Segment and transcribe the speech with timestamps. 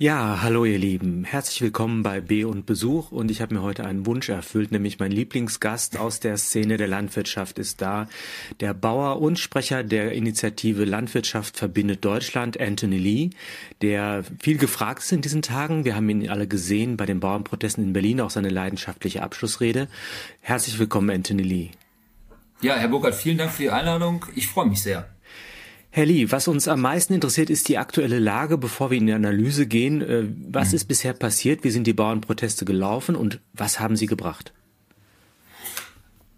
[0.00, 1.24] Ja, hallo ihr Lieben.
[1.24, 5.00] Herzlich willkommen bei B und Besuch und ich habe mir heute einen Wunsch erfüllt, nämlich
[5.00, 8.06] mein Lieblingsgast aus der Szene der Landwirtschaft ist da.
[8.60, 13.30] Der Bauer und Sprecher der Initiative Landwirtschaft verbindet Deutschland, Anthony Lee,
[13.82, 15.84] der viel gefragt ist in diesen Tagen.
[15.84, 19.88] Wir haben ihn alle gesehen bei den Bauernprotesten in Berlin, auch seine leidenschaftliche Abschlussrede.
[20.40, 21.70] Herzlich willkommen, Anthony Lee.
[22.60, 24.24] Ja, Herr Burkhardt, vielen Dank für die Einladung.
[24.36, 25.08] Ich freue mich sehr.
[25.90, 29.12] Herr Lee, was uns am meisten interessiert, ist die aktuelle Lage, bevor wir in die
[29.12, 30.02] Analyse gehen.
[30.02, 31.64] Äh, was ist bisher passiert?
[31.64, 34.52] Wie sind die Bauernproteste gelaufen und was haben sie gebracht?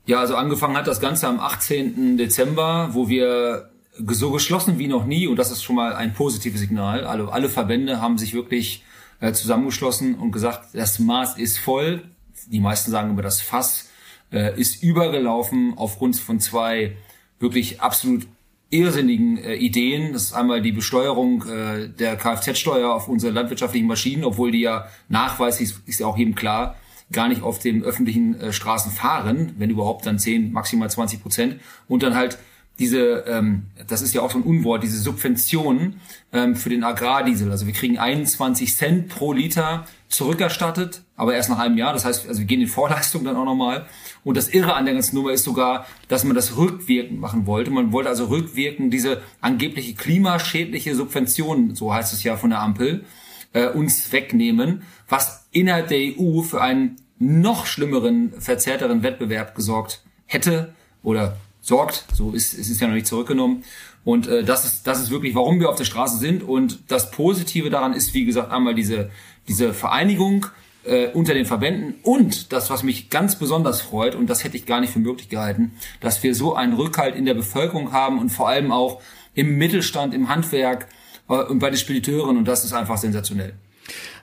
[0.06, 2.16] Ja, also angefangen hat das Ganze am 18.
[2.16, 3.70] Dezember, wo wir
[4.06, 7.48] so geschlossen wie noch nie, und das ist schon mal ein positives Signal, alle, alle
[7.48, 8.84] Verbände haben sich wirklich
[9.20, 12.02] äh, zusammengeschlossen und gesagt, das Maß ist voll.
[12.46, 13.88] Die meisten sagen über das Fass
[14.32, 16.96] äh, ist übergelaufen aufgrund von zwei
[17.38, 18.26] wirklich absolut
[18.70, 20.12] irrsinnigen äh, Ideen.
[20.12, 24.86] Das ist einmal die Besteuerung äh, der Kfz-Steuer auf unsere landwirtschaftlichen Maschinen, obwohl die ja
[25.08, 26.76] nachweislich, ist ja auch jedem klar,
[27.12, 31.60] gar nicht auf den öffentlichen äh, Straßen fahren, wenn überhaupt dann 10, maximal 20 Prozent.
[31.88, 32.38] Und dann halt
[32.80, 36.00] diese, ähm, das ist ja auch so ein Unwort, diese Subventionen
[36.32, 37.50] ähm, für den Agrardiesel.
[37.50, 41.92] Also wir kriegen 21 Cent pro Liter zurückerstattet, aber erst nach einem Jahr.
[41.92, 43.86] Das heißt, also wir gehen in Vorleistung dann auch nochmal.
[44.24, 47.70] Und das Irre an der ganzen Nummer ist sogar, dass man das rückwirkend machen wollte.
[47.70, 53.04] Man wollte also rückwirkend diese angebliche klimaschädliche Subvention, so heißt es ja von der Ampel,
[53.52, 60.74] äh, uns wegnehmen, was innerhalb der EU für einen noch schlimmeren, verzerrteren Wettbewerb gesorgt hätte
[61.02, 62.04] oder sorgt.
[62.14, 63.64] So ist es ist ja noch nicht zurückgenommen.
[64.04, 66.42] Und äh, das ist das ist wirklich, warum wir auf der Straße sind.
[66.42, 69.10] Und das Positive daran ist, wie gesagt, einmal diese
[69.48, 70.46] diese Vereinigung
[70.90, 74.66] äh, unter den Verbänden und das, was mich ganz besonders freut, und das hätte ich
[74.66, 78.30] gar nicht für möglich gehalten, dass wir so einen Rückhalt in der Bevölkerung haben und
[78.30, 79.00] vor allem auch
[79.34, 80.88] im Mittelstand, im Handwerk
[81.28, 83.54] äh, und bei den Spediteuren und das ist einfach sensationell.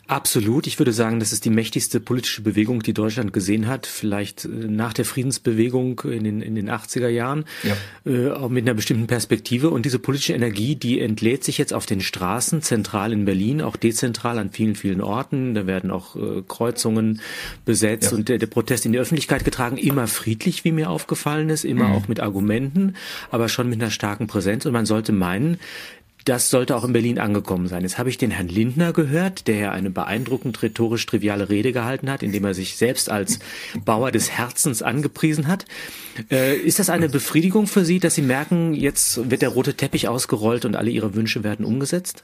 [0.08, 0.68] Absolut.
[0.68, 3.86] Ich würde sagen, das ist die mächtigste politische Bewegung, die Deutschland gesehen hat.
[3.86, 7.76] Vielleicht äh, nach der Friedensbewegung in den, in den 80er Jahren, ja.
[8.10, 9.70] äh, auch mit einer bestimmten Perspektive.
[9.70, 13.76] Und diese politische Energie, die entlädt sich jetzt auf den Straßen, zentral in Berlin, auch
[13.76, 15.54] dezentral an vielen, vielen Orten.
[15.54, 17.20] Da werden auch äh, Kreuzungen
[17.66, 18.18] besetzt ja.
[18.18, 19.76] und der, der, Protest in die Öffentlichkeit getragen.
[19.76, 21.96] Immer friedlich, wie mir aufgefallen ist, immer mhm.
[21.96, 22.96] auch mit Argumenten,
[23.30, 24.66] aber schon mit einer starken Präsenz.
[24.66, 25.60] Und man sollte meinen,
[26.28, 27.84] das sollte auch in Berlin angekommen sein.
[27.84, 32.10] Jetzt habe ich den Herrn Lindner gehört, der ja eine beeindruckend rhetorisch triviale Rede gehalten
[32.10, 33.40] hat, indem er sich selbst als
[33.86, 35.66] Bauer des Herzens angepriesen hat.
[36.30, 40.10] Äh, ist das eine Befriedigung für Sie, dass Sie merken, jetzt wird der rote Teppich
[40.10, 42.24] ausgerollt und alle Ihre Wünsche werden umgesetzt?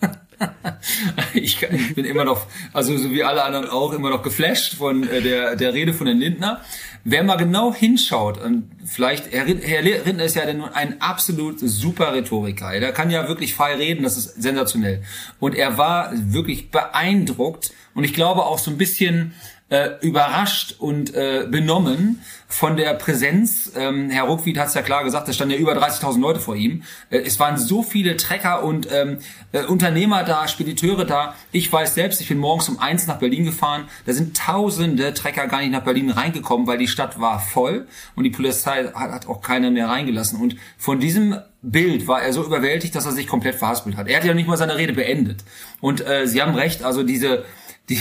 [1.34, 1.60] ich,
[1.94, 5.56] bin immer noch, also so wie alle anderen auch, immer noch geflasht von äh, der,
[5.56, 6.64] der Rede von Herrn Lindner.
[7.04, 12.78] Wer mal genau hinschaut, und vielleicht, Herr, Lindner ist ja ein absolut super Rhetoriker.
[12.78, 15.02] Der kann ja wirklich frei reden, das ist sensationell.
[15.38, 19.34] Und er war wirklich beeindruckt und ich glaube auch so ein bisschen
[19.70, 23.72] äh, überrascht und äh, benommen von der Präsenz.
[23.76, 26.56] Ähm, Herr Ruckwied hat es ja klar gesagt, es standen ja über 30.000 Leute vor
[26.56, 26.82] ihm.
[27.08, 29.18] Äh, es waren so viele Trecker und ähm,
[29.52, 31.34] äh, Unternehmer da, Spediteure da.
[31.52, 33.84] Ich weiß selbst, ich bin morgens um eins nach Berlin gefahren.
[34.04, 38.24] Da sind tausende Trecker gar nicht nach Berlin reingekommen, weil die Stadt war voll und
[38.24, 40.40] die Polizei hat, hat auch keiner mehr reingelassen.
[40.40, 44.08] Und von diesem Bild war er so überwältigt, dass er sich komplett verhaspelt hat.
[44.08, 45.44] Er hat ja nicht mal seine Rede beendet.
[45.80, 47.44] Und äh, Sie haben recht, also diese
[47.90, 47.98] die,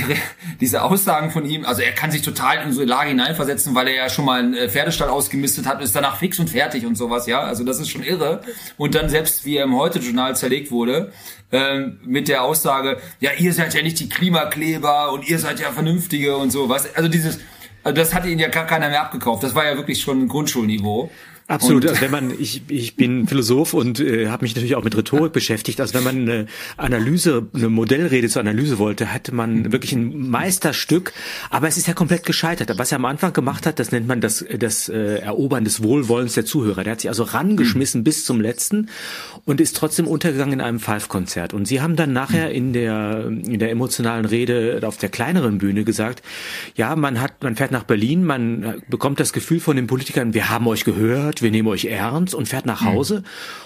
[0.61, 3.88] diese Aussagen von ihm, also er kann sich total in so eine Lage hineinversetzen, weil
[3.88, 6.85] er ja schon mal einen äh, Pferdestall ausgemistet hat und ist danach fix und fertig
[6.85, 7.41] und sowas, ja.
[7.41, 8.41] Also das ist schon irre.
[8.77, 11.11] Und dann selbst, wie er im Heute-Journal zerlegt wurde,
[11.51, 15.72] ähm, mit der Aussage, ja, ihr seid ja nicht die Klimakleber und ihr seid ja
[15.72, 16.95] Vernünftige und so, was.
[16.95, 17.39] Also dieses,
[17.83, 19.41] also das hatte ihn ja gar keiner mehr abgekauft.
[19.44, 21.09] Das war ja wirklich schon Grundschulniveau.
[21.50, 21.84] Absolut.
[21.84, 24.96] Und also wenn man, ich, ich bin Philosoph und äh, habe mich natürlich auch mit
[24.96, 25.82] Rhetorik beschäftigt.
[25.82, 26.46] Also wenn man eine
[26.78, 31.12] Analyse, eine Modellrede zur Analyse wollte, hatte man wirklich ein Meisterstück.
[31.50, 32.78] Aber es ist ja komplett gescheitert.
[32.78, 36.36] Was er am Anfang gemacht hat, das nennt man das, das äh, Erobern des Wohlwollens
[36.36, 36.84] der Zuhörer.
[36.84, 38.04] Der hat sich also rangeschmissen mhm.
[38.04, 38.90] bis zum letzten
[39.45, 41.56] und ist trotzdem untergegangen in einem Five-Konzert.
[41.56, 45.84] Und Sie haben dann nachher in der in der emotionalen Rede auf der kleineren Bühne
[45.84, 46.22] gesagt,
[46.75, 50.50] ja, man hat, man fährt nach Berlin, man bekommt das Gefühl von den Politikern, wir
[50.50, 53.25] haben euch gehört wir nehmen euch ernst und fährt nach Hause mhm.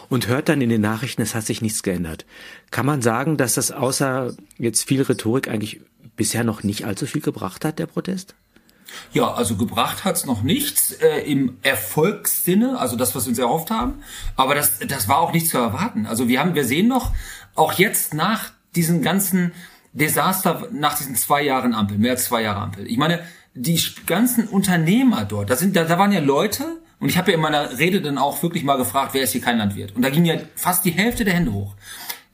[0.10, 2.26] und hört dann in den Nachrichten, es hat sich nichts geändert.
[2.72, 5.82] Kann man sagen, dass das außer jetzt viel Rhetorik eigentlich
[6.16, 8.36] bisher noch nicht allzu viel gebracht hat, der Protest?
[9.12, 13.72] Ja, also gebracht hat's noch nichts äh, im Erfolgssinne, also das, was wir uns erhofft
[13.72, 14.04] haben.
[14.36, 16.06] Aber das, das war auch nicht zu erwarten.
[16.06, 17.12] Also wir haben, wir sehen noch,
[17.56, 19.52] auch jetzt nach diesen ganzen
[19.94, 22.88] Desaster, nach diesen zwei Jahren Ampel, mehr als zwei Jahre Ampel.
[22.88, 23.24] Ich meine,
[23.54, 27.36] die ganzen Unternehmer dort, da sind, da, da waren ja Leute, und ich habe ja
[27.36, 29.94] in meiner Rede dann auch wirklich mal gefragt, wer ist hier kein Landwirt?
[29.94, 31.76] Und da ging ja fast die Hälfte der Hände hoch.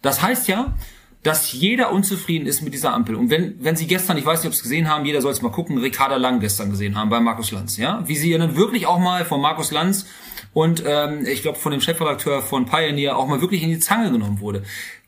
[0.03, 0.75] Das heißt ja,
[1.23, 3.15] dass jeder unzufrieden ist mit dieser Ampel.
[3.15, 5.31] Und wenn, wenn Sie gestern, ich weiß nicht, ob Sie es gesehen haben, jeder soll
[5.31, 8.55] es mal gucken, Ricarda Lang gestern gesehen haben bei Markus Lanz, ja, wie sie dann
[8.55, 10.05] wirklich auch mal von Markus Lanz
[10.53, 14.11] und ähm, ich glaube von dem Chefredakteur von Pioneer auch mal wirklich in die Zange
[14.11, 14.61] genommen wurde.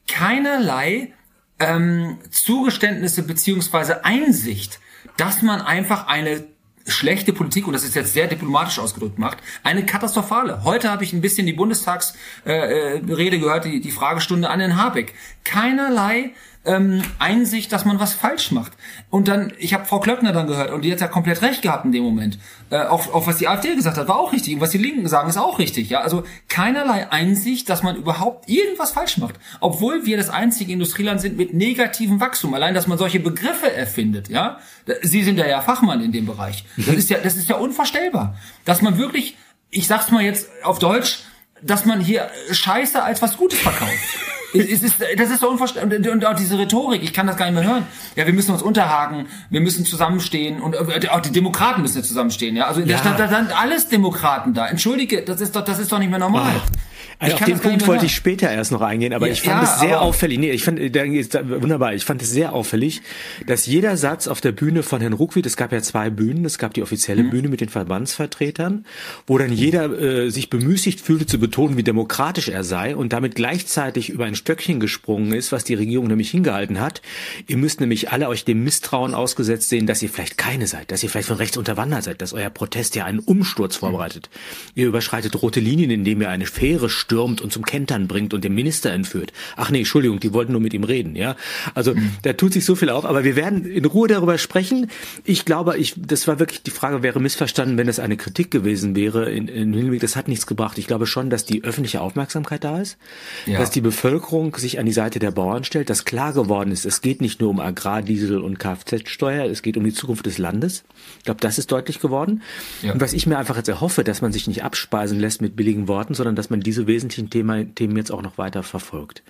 [0.07, 1.13] Keinerlei
[1.59, 4.79] ähm, Zugeständnisse beziehungsweise Einsicht,
[5.17, 6.45] dass man einfach eine
[6.87, 10.63] schlechte Politik, und das ist jetzt sehr diplomatisch ausgedrückt macht, eine katastrophale.
[10.63, 14.81] Heute habe ich ein bisschen die Bundestagsrede äh, äh, gehört, die, die Fragestunde an den
[14.81, 15.13] Habeck.
[15.43, 16.31] Keinerlei
[16.63, 18.73] ähm, Einsicht, dass man was falsch macht.
[19.09, 21.85] Und dann, ich habe Frau Klöckner dann gehört und die hat ja komplett recht gehabt
[21.85, 22.37] in dem Moment.
[22.69, 24.53] Äh, auch, auch was die AfD gesagt hat, war auch richtig.
[24.55, 25.89] Und was die Linken sagen, ist auch richtig.
[25.89, 31.19] Ja, also keinerlei Einsicht, dass man überhaupt irgendwas falsch macht, obwohl wir das einzige Industrieland
[31.19, 32.53] sind mit negativem Wachstum.
[32.53, 34.29] Allein, dass man solche Begriffe erfindet.
[34.29, 34.59] Ja,
[35.01, 36.65] Sie sind ja ja Fachmann in dem Bereich.
[36.77, 38.35] Das ist ja, das ist ja unvorstellbar,
[38.65, 39.37] dass man wirklich,
[39.69, 41.19] ich sag's mal jetzt auf Deutsch,
[41.61, 44.30] dass man hier Scheiße als was Gutes verkauft.
[44.53, 46.11] Es ist, das ist doch unvorstellbar.
[46.11, 47.85] Und auch diese Rhetorik, ich kann das gar nicht mehr hören.
[48.15, 52.03] Ja, wir müssen uns unterhaken, wir müssen zusammenstehen und äh, auch die Demokraten müssen ja
[52.03, 52.55] zusammenstehen.
[52.55, 52.99] Ja, also ja.
[53.03, 54.67] Da, da sind alles Demokraten da.
[54.67, 56.53] Entschuldige, das ist doch, das ist doch nicht mehr normal.
[56.57, 56.90] Oh.
[57.21, 59.71] Also auf den Punkt wollte ich später erst noch eingehen, aber ja, ich fand ja,
[59.71, 60.39] es sehr auffällig.
[60.39, 61.93] Nee, ich fand wunderbar.
[61.93, 63.03] Ich fand es sehr auffällig,
[63.45, 66.57] dass jeder Satz auf der Bühne von Herrn Ruckwied, es gab ja zwei Bühnen, es
[66.57, 67.29] gab die offizielle mhm.
[67.29, 68.85] Bühne mit den Verbandsvertretern,
[69.27, 73.35] wo dann jeder äh, sich bemüßigt fühlte zu betonen, wie demokratisch er sei und damit
[73.35, 77.03] gleichzeitig über ein Stöckchen gesprungen ist, was die Regierung nämlich hingehalten hat.
[77.45, 81.03] Ihr müsst nämlich alle euch dem Misstrauen ausgesetzt sehen, dass ihr vielleicht keine seid, dass
[81.03, 84.31] ihr vielleicht von rechts unterwandert seid, dass euer Protest ja einen Umsturz vorbereitet.
[84.73, 88.55] Ihr überschreitet rote Linien, indem ihr eine Fähre stürmt und zum Kentern bringt und den
[88.55, 89.33] Minister entführt.
[89.57, 91.35] Ach nee, Entschuldigung, die wollten nur mit ihm reden, ja.
[91.73, 92.11] Also mhm.
[92.21, 94.89] da tut sich so viel auf, aber wir werden in Ruhe darüber sprechen.
[95.25, 98.95] Ich glaube, ich, das war wirklich, die Frage wäre missverstanden, wenn es eine Kritik gewesen
[98.95, 100.77] wäre in, in Hinblick, das hat nichts gebracht.
[100.77, 102.97] Ich glaube schon, dass die öffentliche Aufmerksamkeit da ist,
[103.45, 103.59] ja.
[103.59, 107.01] dass die Bevölkerung sich an die Seite der Bauern stellt, dass klar geworden ist, es
[107.01, 110.85] geht nicht nur um Agrardiesel und Kfz-Steuer, es geht um die Zukunft des Landes.
[111.19, 112.41] Ich glaube, das ist deutlich geworden.
[112.81, 112.93] Ja.
[112.93, 115.89] Und was ich mir einfach jetzt erhoffe, dass man sich nicht abspeisen lässt mit billigen
[115.89, 117.29] Worten, sondern dass man diese wesentlichen
[117.75, 119.23] Themen jetzt auch noch weiter verfolgt.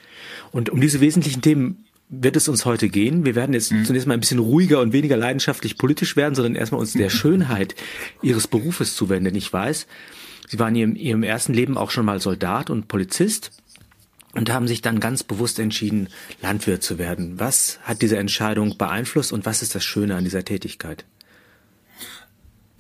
[0.52, 3.26] Und um diese wesentlichen Themen wird es uns heute gehen.
[3.26, 3.86] Wir werden jetzt mhm.
[3.86, 7.76] zunächst mal ein bisschen ruhiger und weniger leidenschaftlich politisch werden, sondern erstmal uns der Schönheit
[8.22, 9.34] Ihres Berufes zuwenden.
[9.36, 9.88] Ich weiß,
[10.50, 13.52] Sie waren in Ihrem ersten Leben auch schon mal Soldat und Polizist
[14.34, 16.10] und haben sich dann ganz bewusst entschieden,
[16.42, 17.40] Landwirt zu werden.
[17.40, 21.06] Was hat diese Entscheidung beeinflusst und was ist das Schöne an dieser Tätigkeit?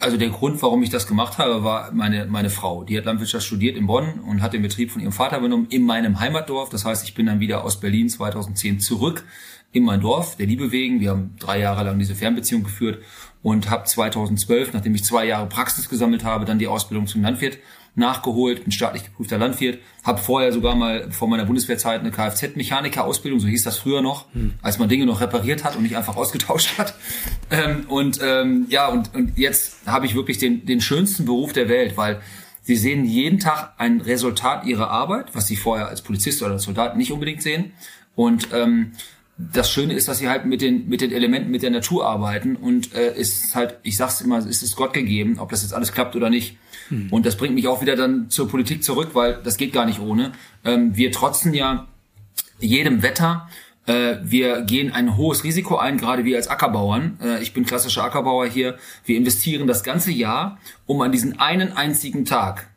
[0.01, 2.83] Also der Grund, warum ich das gemacht habe, war meine, meine Frau.
[2.83, 5.86] Die hat Landwirtschaft studiert in Bonn und hat den Betrieb von ihrem Vater übernommen in
[5.86, 6.69] meinem Heimatdorf.
[6.69, 9.24] Das heißt, ich bin dann wieder aus Berlin 2010 zurück
[9.71, 11.01] in mein Dorf, der Liebe wegen.
[11.01, 13.03] Wir haben drei Jahre lang diese Fernbeziehung geführt
[13.44, 17.59] und habe 2012, nachdem ich zwei Jahre Praxis gesammelt habe, dann die Ausbildung zum Landwirt
[17.95, 23.47] nachgeholt, bin staatlich geprüfter Landwirt, habe vorher sogar mal vor meiner Bundeswehrzeit eine Kfz-Mechaniker-Ausbildung, so
[23.47, 24.53] hieß das früher noch, hm.
[24.61, 26.95] als man Dinge noch repariert hat und nicht einfach ausgetauscht hat.
[27.49, 31.67] Ähm, und ähm, ja, und, und jetzt habe ich wirklich den, den schönsten Beruf der
[31.67, 32.21] Welt, weil
[32.63, 36.63] sie sehen jeden Tag ein Resultat ihrer Arbeit, was sie vorher als Polizist oder als
[36.63, 37.73] Soldat nicht unbedingt sehen.
[38.15, 38.93] Und ähm,
[39.53, 42.55] das Schöne ist, dass sie halt mit den mit den Elementen mit der Natur arbeiten
[42.55, 45.91] und äh, ist halt, ich sag's immer, es ist Gott gegeben, ob das jetzt alles
[45.91, 46.57] klappt oder nicht.
[46.89, 47.07] Hm.
[47.12, 50.00] Und das bringt mich auch wieder dann zur Politik zurück, weil das geht gar nicht
[50.00, 50.33] ohne.
[50.63, 51.88] Ähm, wir trotzen ja
[52.60, 53.50] jedem Wetter.
[53.86, 57.17] Äh, wir gehen ein hohes Risiko ein, gerade wir als Ackerbauern.
[57.21, 58.77] Äh, ich bin klassischer Ackerbauer hier.
[59.05, 62.69] Wir investieren das ganze Jahr, um an diesen einen einzigen Tag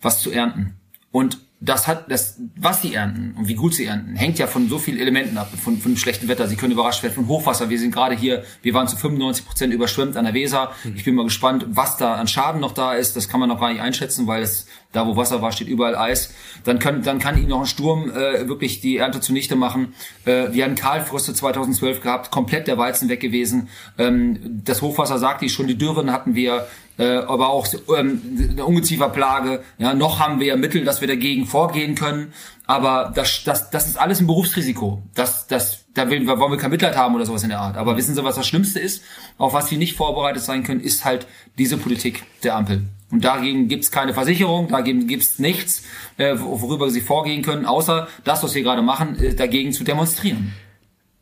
[0.00, 0.74] was zu ernten.
[1.10, 4.68] Und das hat, das, was sie ernten und wie gut sie ernten, hängt ja von
[4.68, 6.46] so vielen Elementen ab, von, von schlechtem Wetter.
[6.46, 7.70] Sie können überrascht werden von Hochwasser.
[7.70, 10.72] Wir sind gerade hier, wir waren zu 95 Prozent überschwemmt an der Weser.
[10.82, 10.94] Hm.
[10.96, 13.16] Ich bin mal gespannt, was da an Schaden noch da ist.
[13.16, 15.96] Das kann man noch gar nicht einschätzen, weil es da, wo Wasser war, steht überall
[15.96, 16.32] Eis.
[16.64, 19.94] Dann kann, dann kann ihnen noch ein Sturm äh, wirklich die Ernte zunichte machen.
[20.24, 23.68] Äh, wir hatten Kahlfröste 2012 gehabt, komplett der Weizen weg gewesen.
[23.98, 28.64] Ähm, das Hochwasser sagte ich schon, die Dürren hatten wir äh, aber auch ähm, eine
[28.64, 29.62] Ungezieferplage.
[29.78, 32.32] Ja, noch haben wir ja Mittel, dass wir dagegen vorgehen können.
[32.66, 35.02] Aber das, das, das ist alles ein Berufsrisiko.
[35.14, 37.76] Das, das, da wollen wir kein Mitleid haben oder sowas in der Art.
[37.76, 39.02] Aber wissen Sie, was das Schlimmste ist?
[39.38, 42.82] Auf was Sie nicht vorbereitet sein können, ist halt diese Politik der Ampel.
[43.10, 45.84] Und dagegen gibt's keine Versicherung, dagegen gibt's nichts,
[46.16, 50.52] äh, worüber Sie vorgehen können, außer das, was wir gerade machen, äh, dagegen zu demonstrieren.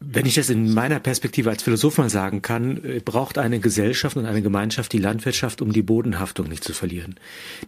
[0.04, 4.16] Wenn ich das in meiner Perspektive als Philosoph mal sagen kann, äh, braucht eine Gesellschaft
[4.16, 7.16] und eine Gemeinschaft die Landwirtschaft, um die Bodenhaftung nicht zu verlieren.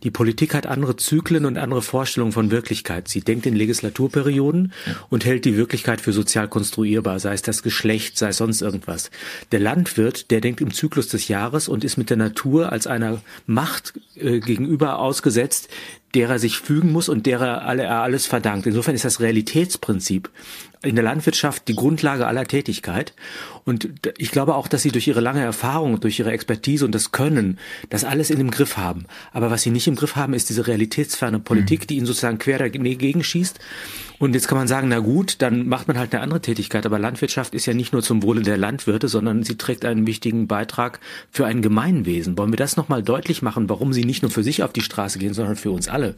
[0.02, 3.08] Die Politik hat andere Zyklen und andere Vorstellungen von Wirklichkeit.
[3.08, 4.72] Sie denkt in Legislaturperioden
[5.10, 9.10] und hält die Wirklichkeit für sozial konstruierbar, sei es das Geschlecht, sei es sonst irgendwas.
[9.52, 13.22] Der Landwirt, der denkt im Zyklus des Jahres und ist mit der Natur als einer
[13.46, 15.68] Macht äh, gegenüber ausgesetzt,
[16.14, 18.66] der er sich fügen muss und der er alle, er alles verdankt.
[18.66, 20.30] Insofern ist das Realitätsprinzip
[20.82, 23.14] in der Landwirtschaft die Grundlage aller Tätigkeit.
[23.64, 23.88] Und
[24.18, 27.58] ich glaube auch, dass sie durch ihre lange Erfahrung, durch ihre Expertise und das Können,
[27.90, 29.06] das alles in dem Griff haben.
[29.32, 31.86] Aber was sie nicht im Griff haben, ist diese realitätsferne Politik, mhm.
[31.86, 33.58] die ihnen sozusagen quer dagegen schießt.
[34.18, 36.86] Und jetzt kann man sagen, na gut, dann macht man halt eine andere Tätigkeit.
[36.86, 40.46] Aber Landwirtschaft ist ja nicht nur zum Wohle der Landwirte, sondern sie trägt einen wichtigen
[40.46, 41.00] Beitrag
[41.30, 42.36] für ein Gemeinwesen.
[42.38, 45.18] Wollen wir das nochmal deutlich machen, warum sie nicht nur für sich auf die Straße
[45.18, 46.14] gehen, sondern für uns alle?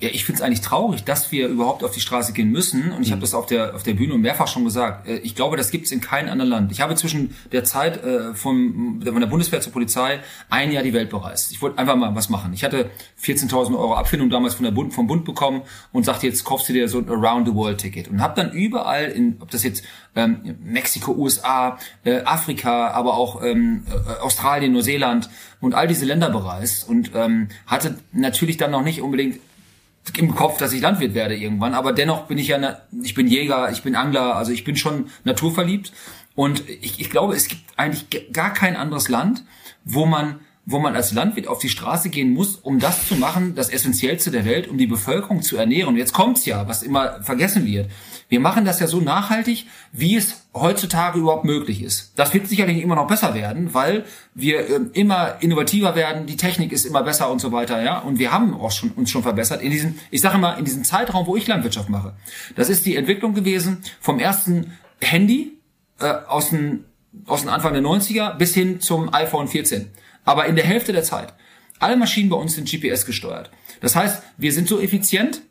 [0.00, 2.92] Ja, ich finde es eigentlich traurig, dass wir überhaupt auf die Straße gehen müssen.
[2.92, 3.22] Und ich habe mhm.
[3.22, 5.08] das auf der, auf der Bühne mehrfach schon gesagt.
[5.08, 6.72] Äh, ich glaube, das gibt es in keinem anderen Land.
[6.72, 10.20] Ich habe zwischen der Zeit äh, vom, von der Bundeswehr zur Polizei
[10.50, 11.52] ein Jahr die Welt bereist.
[11.52, 12.52] Ich wollte einfach mal was machen.
[12.52, 12.90] Ich hatte
[13.22, 16.72] 14.000 Euro Abfindung damals von der Bund, vom Bund bekommen und sagte, jetzt kaufst du
[16.72, 18.08] dir so ein Around-the-World-Ticket.
[18.08, 19.84] Und habe dann überall, in, ob das jetzt
[20.16, 25.28] ähm, Mexiko, USA, äh, Afrika, aber auch ähm, äh, Australien, Neuseeland
[25.60, 29.40] und all diese Länder bereist und ähm, hatte natürlich dann noch nicht unbedingt
[30.18, 33.70] im Kopf, dass ich Landwirt werde irgendwann, aber dennoch bin ich ja, ich bin Jäger,
[33.72, 35.92] ich bin Angler, also ich bin schon naturverliebt
[36.34, 39.44] und ich, ich glaube, es gibt eigentlich gar kein anderes Land,
[39.84, 43.54] wo man wo man als Landwirt auf die Straße gehen muss, um das zu machen,
[43.54, 45.88] das Essentiellste der Welt, um die Bevölkerung zu ernähren.
[45.88, 47.90] Und jetzt kommt's ja, was immer vergessen wird.
[48.34, 52.14] Wir machen das ja so nachhaltig, wie es heutzutage überhaupt möglich ist.
[52.16, 56.72] Das wird sicherlich immer noch besser werden, weil wir äh, immer innovativer werden, die Technik
[56.72, 58.00] ist immer besser und so weiter, ja.
[58.00, 60.82] Und wir haben auch schon, uns schon verbessert in diesem, ich sage mal, in diesem
[60.82, 62.14] Zeitraum, wo ich Landwirtschaft mache.
[62.56, 65.52] Das ist die Entwicklung gewesen vom ersten Handy
[66.00, 66.86] äh, aus dem
[67.26, 69.92] aus dem Anfang der 90er bis hin zum iPhone 14.
[70.24, 71.34] Aber in der Hälfte der Zeit.
[71.78, 73.52] Alle Maschinen bei uns sind GPS gesteuert.
[73.80, 75.42] Das heißt, wir sind so effizient,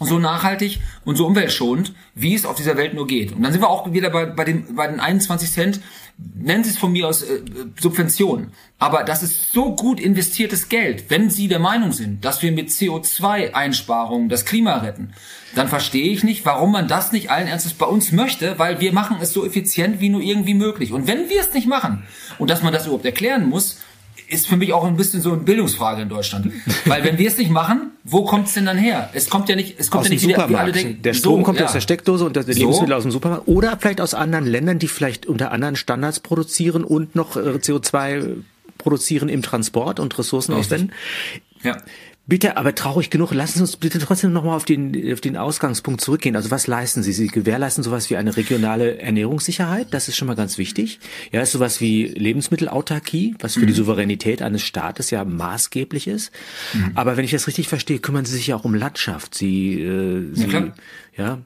[0.00, 3.32] so nachhaltig und so umweltschonend, wie es auf dieser Welt nur geht.
[3.32, 5.80] Und dann sind wir auch wieder bei, bei, den, bei den 21 Cent,
[6.16, 7.40] nennen Sie es von mir aus äh,
[7.80, 8.52] Subventionen.
[8.78, 11.06] Aber das ist so gut investiertes Geld.
[11.08, 15.14] Wenn Sie der Meinung sind, dass wir mit CO2-Einsparungen das Klima retten,
[15.54, 18.92] dann verstehe ich nicht, warum man das nicht allen Ernstes bei uns möchte, weil wir
[18.92, 20.92] machen es so effizient wie nur irgendwie möglich.
[20.92, 22.04] Und wenn wir es nicht machen
[22.38, 23.78] und dass man das überhaupt erklären muss,
[24.28, 26.52] ist für mich auch ein bisschen so eine Bildungsfrage in Deutschland.
[26.84, 29.10] Weil wenn wir es nicht machen, wo kommt es denn dann her?
[29.12, 31.02] Es kommt ja nicht, es kommt aus ja nicht wieder, wie alle denken.
[31.02, 31.66] Der Strom so, kommt ja.
[31.66, 32.94] aus der Steckdose und das Lebensmittel so.
[32.94, 33.48] aus dem Supermarkt.
[33.48, 38.42] Oder vielleicht aus anderen Ländern, die vielleicht unter anderen Standards produzieren und noch äh, CO2
[38.78, 40.72] produzieren im Transport und Ressourcen Richtig.
[40.72, 40.96] aufwenden.
[41.62, 41.76] Ja.
[42.28, 46.02] Bitte, aber traurig genug, lassen Sie uns bitte trotzdem nochmal auf den, auf den Ausgangspunkt
[46.02, 46.36] zurückgehen.
[46.36, 47.14] Also was leisten Sie?
[47.14, 51.00] Sie gewährleisten sowas wie eine regionale Ernährungssicherheit, das ist schon mal ganz wichtig.
[51.32, 53.68] Ja, ist sowas wie Lebensmittelautarkie, was für mhm.
[53.68, 56.30] die Souveränität eines Staates ja maßgeblich ist.
[56.74, 56.90] Mhm.
[56.96, 59.34] Aber wenn ich das richtig verstehe, kümmern Sie sich ja auch um Landschaft.
[59.34, 60.74] Sie, äh, Sie ja,
[61.16, 61.38] ja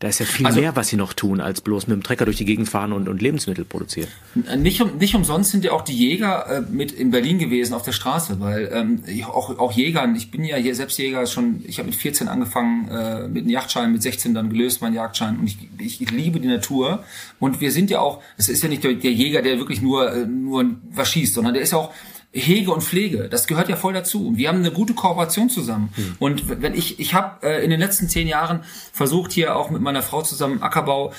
[0.00, 2.24] da ist ja viel also, mehr, was sie noch tun, als bloß mit dem Trecker
[2.24, 4.08] durch die Gegend fahren und, und Lebensmittel produzieren.
[4.56, 7.82] Nicht, um, nicht umsonst sind ja auch die Jäger äh, mit in Berlin gewesen auf
[7.82, 11.78] der Straße, weil ähm, auch, auch Jägern, ich bin ja hier selbst Jäger schon, ich
[11.78, 15.46] habe mit 14 angefangen, äh, mit einem Yachtschein, mit 16 dann gelöst, mein Jagdschein und
[15.48, 17.02] ich, ich, ich liebe die Natur
[17.40, 20.12] und wir sind ja auch, es ist ja nicht der, der Jäger, der wirklich nur,
[20.12, 21.92] äh, nur was schießt, sondern der ist ja auch
[22.38, 24.32] Hege und Pflege, das gehört ja voll dazu.
[24.36, 25.92] Wir haben eine gute Kooperation zusammen.
[25.96, 26.16] Mhm.
[26.18, 28.60] Und wenn ich, ich habe äh, in den letzten zehn Jahren
[28.92, 31.12] versucht, hier auch mit meiner Frau zusammen Ackerbau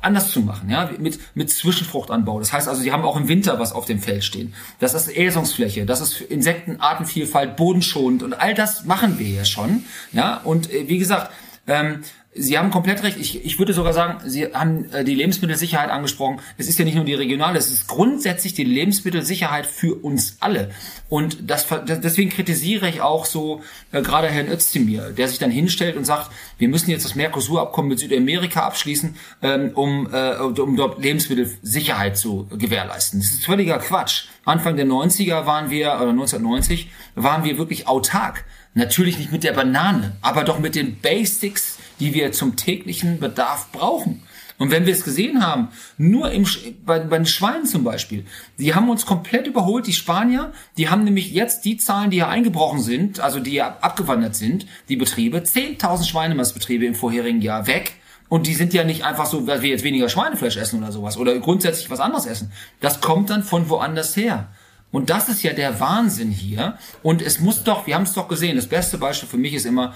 [0.00, 2.38] anders zu machen, ja, mit, mit Zwischenfruchtanbau.
[2.38, 4.54] Das heißt also, die haben auch im Winter was auf dem Feld stehen.
[4.78, 10.40] Das ist Äsungsfläche, das ist Insektenartenvielfalt, bodenschonend und all das machen wir ja schon, ja.
[10.44, 11.32] Und äh, wie gesagt,
[11.66, 12.00] ähm,
[12.38, 13.18] Sie haben komplett recht.
[13.18, 16.40] Ich, ich würde sogar sagen, Sie haben äh, die Lebensmittelsicherheit angesprochen.
[16.56, 20.70] Es ist ja nicht nur die regionale, es ist grundsätzlich die Lebensmittelsicherheit für uns alle.
[21.08, 25.96] Und das, deswegen kritisiere ich auch so äh, gerade Herrn Özdemir, der sich dann hinstellt
[25.96, 31.02] und sagt, wir müssen jetzt das Mercosur-Abkommen mit Südamerika abschließen, ähm, um, äh, um dort
[31.02, 33.20] Lebensmittelsicherheit zu gewährleisten.
[33.20, 34.24] Das ist völliger Quatsch.
[34.44, 38.44] Anfang der 90er waren wir, oder 1990, waren wir wirklich autark.
[38.74, 43.70] Natürlich nicht mit der Banane, aber doch mit den Basics, die wir zum täglichen Bedarf
[43.72, 44.22] brauchen.
[44.58, 46.44] Und wenn wir es gesehen haben, nur im,
[46.84, 48.26] bei, bei den Schweinen zum Beispiel,
[48.58, 52.28] die haben uns komplett überholt, die Spanier, die haben nämlich jetzt die Zahlen, die hier
[52.28, 57.92] eingebrochen sind, also die ja abgewandert sind, die Betriebe, 10.000 Schweinemastbetriebe im vorherigen Jahr weg.
[58.28, 61.16] Und die sind ja nicht einfach so, weil wir jetzt weniger Schweinefleisch essen oder sowas
[61.16, 62.52] oder grundsätzlich was anderes essen.
[62.80, 64.48] Das kommt dann von woanders her.
[64.90, 66.78] Und das ist ja der Wahnsinn hier.
[67.02, 69.66] Und es muss doch, wir haben es doch gesehen, das beste Beispiel für mich ist
[69.66, 69.94] immer,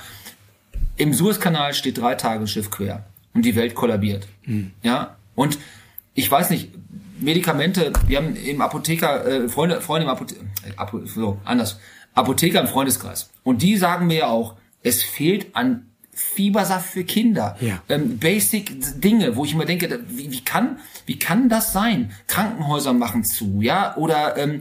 [0.97, 4.29] im Suezkanal steht drei Tage Schiff quer und die Welt kollabiert.
[4.45, 4.73] Mhm.
[4.83, 5.59] Ja, und
[6.15, 6.71] ich weiß nicht,
[7.21, 11.79] Medikamente, wir haben im Apotheker, äh, Freunde, Freunde im Apotheker, äh, so, anders,
[12.15, 13.31] Apotheker im Freundeskreis.
[13.43, 17.81] Und die sagen mir ja auch, es fehlt an Fiebersaft für Kinder, ja.
[17.89, 22.13] ähm, Basic Dinge, wo ich immer denke, wie, wie kann wie kann das sein?
[22.27, 24.61] Krankenhäuser machen zu, ja, oder ähm,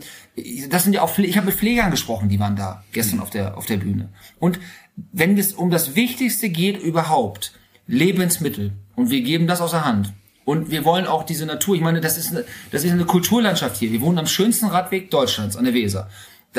[0.69, 3.23] das sind ja auch ich habe mit Pflegern gesprochen, die waren da gestern mhm.
[3.23, 4.09] auf der auf der Bühne.
[4.39, 4.59] Und
[4.95, 7.53] wenn es um das Wichtigste geht überhaupt,
[7.87, 10.13] Lebensmittel, und wir geben das aus der Hand.
[10.45, 13.77] Und wir wollen auch diese Natur, ich meine, das ist eine, das ist eine Kulturlandschaft
[13.77, 13.91] hier.
[13.91, 16.09] Wir wohnen am schönsten Radweg Deutschlands, an der Weser.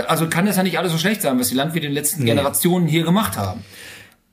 [0.06, 2.22] Also kann das ja nicht alles so schlecht sein, was die Landwirte in den letzten
[2.22, 2.30] nee.
[2.30, 3.62] Generationen hier gemacht haben.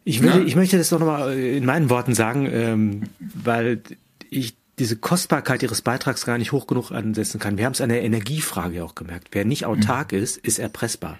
[0.05, 0.39] Ich, will, ja?
[0.39, 3.81] ich möchte das doch nochmal in meinen Worten sagen, ähm, weil
[4.29, 7.57] ich diese Kostbarkeit ihres Beitrags gar nicht hoch genug ansetzen kann.
[7.57, 9.27] Wir haben es an der Energiefrage auch gemerkt.
[9.33, 10.19] Wer nicht autark mhm.
[10.19, 11.19] ist, ist erpressbar.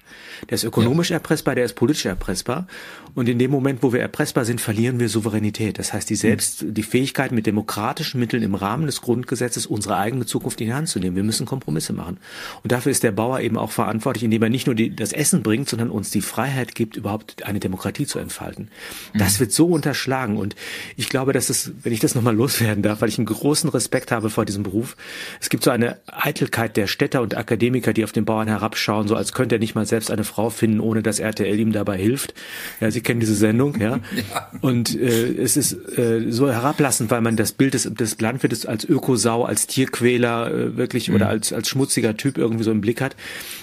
[0.50, 1.16] Der ist ökonomisch ja.
[1.16, 2.68] erpressbar, der ist politisch erpressbar.
[3.16, 5.78] Und in dem Moment, wo wir erpressbar sind, verlieren wir Souveränität.
[5.78, 6.74] Das heißt, die selbst, mhm.
[6.74, 10.88] die Fähigkeit, mit demokratischen Mitteln im Rahmen des Grundgesetzes unsere eigene Zukunft in die Hand
[10.88, 11.18] zu nehmen.
[11.18, 12.18] Wir müssen Kompromisse machen.
[12.63, 15.44] Und dafür ist der Bauer eben auch verantwortlich, indem er nicht nur die, das Essen
[15.44, 18.70] bringt, sondern uns die Freiheit gibt, überhaupt eine Demokratie zu entfalten.
[19.13, 19.20] Mhm.
[19.20, 20.38] Das wird so unterschlagen.
[20.38, 20.56] Und
[20.96, 24.12] ich glaube, dass es, wenn ich das nochmal loswerden darf, weil ich ein großen Respekt
[24.12, 24.96] habe vor diesem Beruf.
[25.41, 29.15] Es gibt so eine Eitelkeit der Städter und Akademiker, die auf den Bauern herabschauen, so
[29.15, 32.34] als könnte er nicht mal selbst eine Frau finden, ohne dass RTL ihm dabei hilft.
[32.79, 34.00] Ja, Sie kennen diese Sendung, ja.
[34.15, 34.51] ja.
[34.62, 38.86] Und äh, es ist äh, so herablassend, weil man das Bild des, des Landwirtes als
[38.86, 41.15] Ökosau, als Tierquäler äh, wirklich mhm.
[41.15, 43.15] oder als, als schmutziger Typ irgendwie so im Blick hat.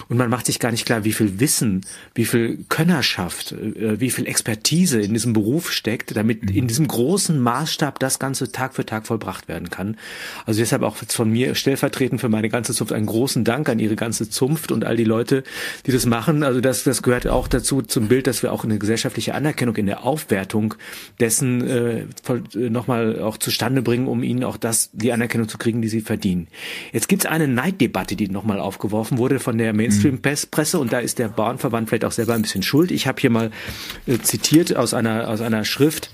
[0.09, 4.09] Und man macht sich gar nicht klar, wie viel Wissen, wie viel Könnerschaft, äh, wie
[4.09, 6.55] viel Expertise in diesem Beruf steckt, damit mhm.
[6.55, 9.76] in diesem großen Maßstab das Ganze Tag für Tag vollbracht werden kann.
[10.45, 13.95] Also deshalb auch von mir stellvertretend für meine ganze Zunft einen großen Dank an Ihre
[13.95, 15.43] ganze Zunft und all die Leute,
[15.85, 16.43] die das machen.
[16.43, 19.85] Also das, das gehört auch dazu zum Bild, dass wir auch eine gesellschaftliche Anerkennung in
[19.85, 20.75] der Aufwertung
[21.19, 22.05] dessen äh,
[22.55, 26.47] nochmal auch zustande bringen, um ihnen auch das, die Anerkennung zu kriegen, die sie verdienen.
[26.91, 31.19] Jetzt gibt es eine Neiddebatte, die nochmal aufgeworfen wurde von der Mainstream-Presse und da ist
[31.19, 32.91] der Bauernverband vielleicht auch selber ein bisschen schuld.
[32.91, 33.51] Ich habe hier mal
[34.05, 36.11] äh, zitiert aus einer, aus einer Schrift,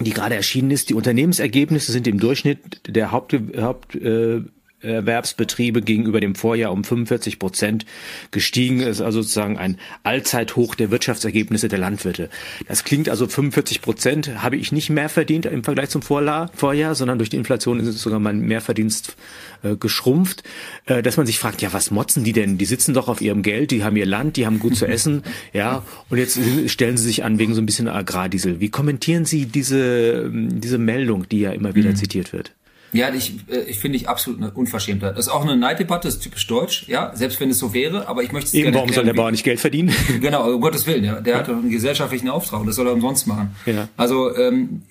[0.00, 0.90] die gerade erschienen ist.
[0.90, 4.40] Die Unternehmensergebnisse sind im Durchschnitt der Haupt, Haupt äh,
[4.84, 7.86] Erwerbsbetriebe gegenüber dem Vorjahr um 45 Prozent
[8.30, 8.80] gestiegen.
[8.80, 12.30] ist also sozusagen ein Allzeithoch der Wirtschaftsergebnisse der Landwirte.
[12.68, 17.18] Das klingt also 45 Prozent habe ich nicht mehr verdient im Vergleich zum Vorjahr, sondern
[17.18, 19.16] durch die Inflation ist sogar mein Mehrverdienst
[19.62, 20.42] äh, geschrumpft.
[20.86, 22.58] Äh, dass man sich fragt, ja, was motzen die denn?
[22.58, 25.22] Die sitzen doch auf ihrem Geld, die haben ihr Land, die haben gut zu essen,
[25.52, 28.60] ja, und jetzt stellen sie sich an wegen so ein bisschen Agrardiesel.
[28.60, 31.96] Wie kommentieren Sie diese, diese Meldung, die ja immer wieder mhm.
[31.96, 32.52] zitiert wird?
[32.94, 35.16] Ja, ich, äh, ich finde ich absolut eine Unverschämtheit.
[35.16, 38.08] Das ist auch eine Neiddebatte, das ist typisch deutsch, ja, selbst wenn es so wäre,
[38.08, 39.94] aber ich möchte es Eben, warum erklären, soll der Bauer nicht Geld verdienen?
[40.20, 41.20] Genau, um Gottes Willen, ja.
[41.20, 41.38] Der ja.
[41.40, 43.54] hat doch einen gesellschaftlichen Auftrag und das soll er umsonst machen.
[43.66, 43.88] Ja.
[43.96, 44.82] Also, ähm,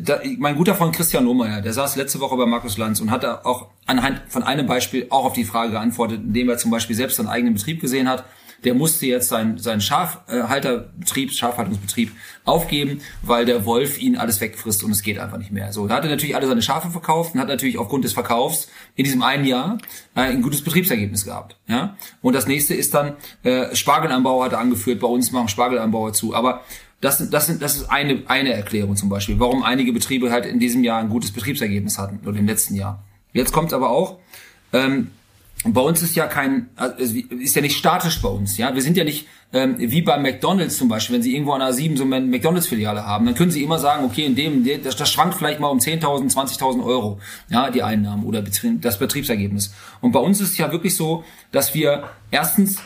[0.00, 3.22] da, mein guter Freund Christian Lohmeier, der saß letzte Woche bei Markus Lanz und hat
[3.22, 6.96] da auch anhand von einem Beispiel auch auf die Frage geantwortet, indem er zum Beispiel
[6.96, 8.24] selbst seinen eigenen Betrieb gesehen hat
[8.64, 12.12] der musste jetzt seinen, seinen Schafhalterbetrieb, Schafhaltungsbetrieb
[12.44, 15.72] aufgeben, weil der Wolf ihn alles wegfrisst und es geht einfach nicht mehr.
[15.72, 18.68] So, da hat er natürlich alle seine Schafe verkauft und hat natürlich aufgrund des Verkaufs
[18.94, 19.78] in diesem einen Jahr
[20.14, 21.56] äh, ein gutes Betriebsergebnis gehabt.
[21.66, 21.96] Ja?
[22.20, 26.34] Und das nächste ist dann, äh, Spargelanbau hat er angeführt, bei uns machen Spargelanbauer zu.
[26.34, 26.62] Aber
[27.00, 30.60] das, das, sind, das ist eine, eine Erklärung zum Beispiel, warum einige Betriebe halt in
[30.60, 33.02] diesem Jahr ein gutes Betriebsergebnis hatten oder im letzten Jahr.
[33.32, 34.18] Jetzt kommt aber auch,
[34.72, 35.10] ähm,
[35.64, 38.74] bei uns ist ja kein, also ist ja nicht statisch bei uns, ja.
[38.74, 41.96] Wir sind ja nicht ähm, wie bei McDonalds zum Beispiel, wenn Sie irgendwo an A7
[41.96, 45.34] so eine McDonalds-Filiale haben, dann können Sie immer sagen, okay, in dem, das, das schwankt
[45.34, 49.74] vielleicht mal um 10.000, 20.000 Euro, ja, die Einnahmen oder das Betriebsergebnis.
[50.00, 52.78] Und bei uns ist es ja wirklich so, dass wir erstens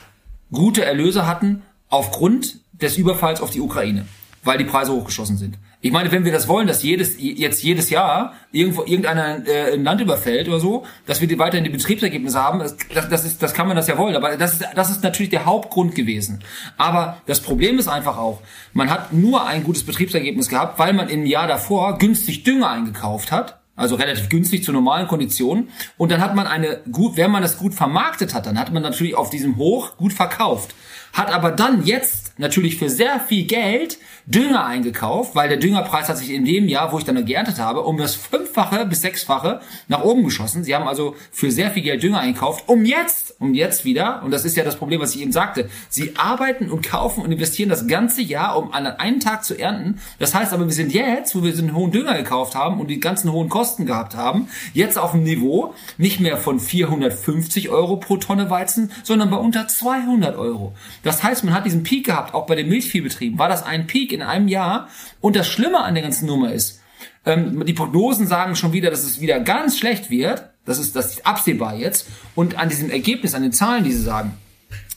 [0.53, 4.07] gute Erlöse hatten aufgrund des Überfalls auf die Ukraine,
[4.43, 5.59] weil die Preise hochgeschossen sind.
[5.87, 9.85] Ich meine, wenn wir das wollen, dass jedes jetzt jedes Jahr irgendwo irgendeiner äh, ein
[9.85, 13.55] Land überfällt oder so, dass wir die weiterhin die Betriebsergebnisse haben, das, das ist das
[13.55, 16.41] kann man das ja wollen, aber das ist das ist natürlich der Hauptgrund gewesen.
[16.77, 18.41] Aber das Problem ist einfach auch,
[18.73, 23.31] man hat nur ein gutes Betriebsergebnis gehabt, weil man im Jahr davor günstig Dünger eingekauft
[23.31, 25.69] hat also relativ günstig zu normalen Konditionen.
[25.99, 28.83] Und dann hat man eine gut, wenn man das gut vermarktet hat, dann hat man
[28.83, 30.75] natürlich auf diesem Hoch gut verkauft.
[31.17, 36.19] Hat aber dann jetzt natürlich für sehr viel Geld Dünger eingekauft, weil der Düngerpreis hat
[36.19, 40.03] sich in dem Jahr, wo ich dann geerntet habe, um das Fünffache bis Sechsfache nach
[40.03, 40.65] oben geschossen.
[40.65, 44.33] Sie haben also für sehr viel Geld Dünger eingekauft, um jetzt, um jetzt wieder, und
[44.33, 47.69] das ist ja das Problem, was ich eben sagte, sie arbeiten und kaufen und investieren
[47.71, 50.01] das ganze Jahr, um an einem Tag zu ernten.
[50.19, 53.01] Das heißt aber, wir sind jetzt, wo wir den hohen Dünger gekauft haben und die
[53.01, 58.17] ganzen hohen Kosten gehabt haben, jetzt auf dem Niveau nicht mehr von 450 Euro pro
[58.17, 60.75] Tonne Weizen, sondern bei unter 200 Euro.
[61.07, 63.39] Das heißt, man hat diesen Peak gehabt, auch bei den Milchviehbetrieben.
[63.39, 64.89] War das ein Peak in einem Jahr.
[65.21, 66.81] Und das Schlimme an der ganzen Nummer ist,
[67.25, 70.51] ähm, die Prognosen sagen schon wieder, dass es wieder ganz schlecht wird.
[70.65, 72.09] Das ist, das ist absehbar jetzt.
[72.35, 74.35] Und an diesem Ergebnis, an den Zahlen, die sie sagen,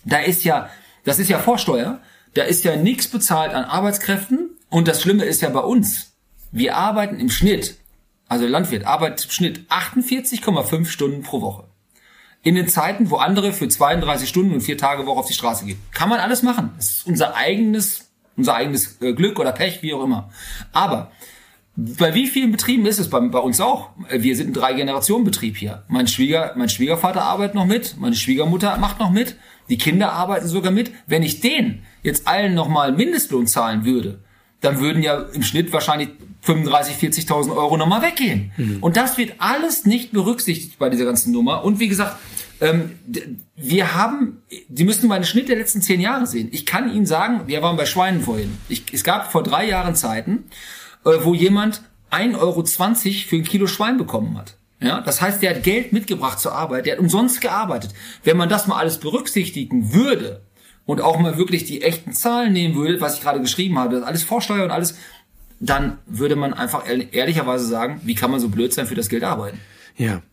[0.03, 0.71] da ist ja,
[1.03, 1.99] das ist ja Vorsteuer.
[2.33, 6.13] Da ist ja nichts bezahlt an Arbeitskräften, Und das Schlimme ist ja bei uns,
[6.51, 7.77] wir arbeiten im Schnitt,
[8.27, 11.68] also der Landwirt arbeitet im Schnitt 48,5 Stunden pro Woche.
[12.41, 15.65] In den Zeiten, wo andere für 32 Stunden und vier Tage Woche auf die Straße
[15.65, 15.79] gehen.
[15.91, 16.71] Kann man alles machen.
[16.77, 20.29] Das ist unser eigenes, unser eigenes äh, Glück oder Pech, wie auch immer.
[20.71, 21.11] Aber
[21.75, 23.09] bei wie vielen Betrieben ist es?
[23.09, 23.91] Bei, bei uns auch.
[24.09, 25.83] Wir sind ein Drei-Generationen-Betrieb hier.
[25.87, 29.35] Mein, Schwieger, mein Schwiegervater arbeitet noch mit, meine Schwiegermutter macht noch mit,
[29.69, 30.91] die Kinder arbeiten sogar mit.
[31.07, 34.19] Wenn ich den jetzt allen nochmal Mindestlohn zahlen würde,
[34.61, 36.09] dann würden ja im Schnitt wahrscheinlich
[36.41, 38.51] 35, 40.000 Euro nochmal weggehen.
[38.57, 38.77] Mhm.
[38.81, 41.63] Und das wird alles nicht berücksichtigt bei dieser ganzen Nummer.
[41.63, 42.17] Und wie gesagt,
[42.61, 42.99] ähm,
[43.55, 46.49] wir haben, die müssen mal den Schnitt der letzten zehn Jahre sehen.
[46.51, 48.57] Ich kann Ihnen sagen, wir waren bei Schweinen vorhin.
[48.67, 50.45] Ich, es gab vor drei Jahren Zeiten,
[51.05, 54.55] äh, wo jemand 1,20 Euro für ein Kilo Schwein bekommen hat.
[54.81, 57.93] Ja, das heißt, der hat Geld mitgebracht zur Arbeit, der hat umsonst gearbeitet.
[58.23, 60.41] Wenn man das mal alles berücksichtigen würde
[60.89, 64.23] und auch mal wirklich die echten Zahlen nehmen würde, was ich gerade geschrieben habe, alles
[64.23, 64.97] Vorsteuer und alles,
[65.59, 69.23] dann würde man einfach ehrlicherweise sagen, wie kann man so blöd sein, für das Geld
[69.23, 69.59] arbeiten?
[69.97, 70.23] Ja.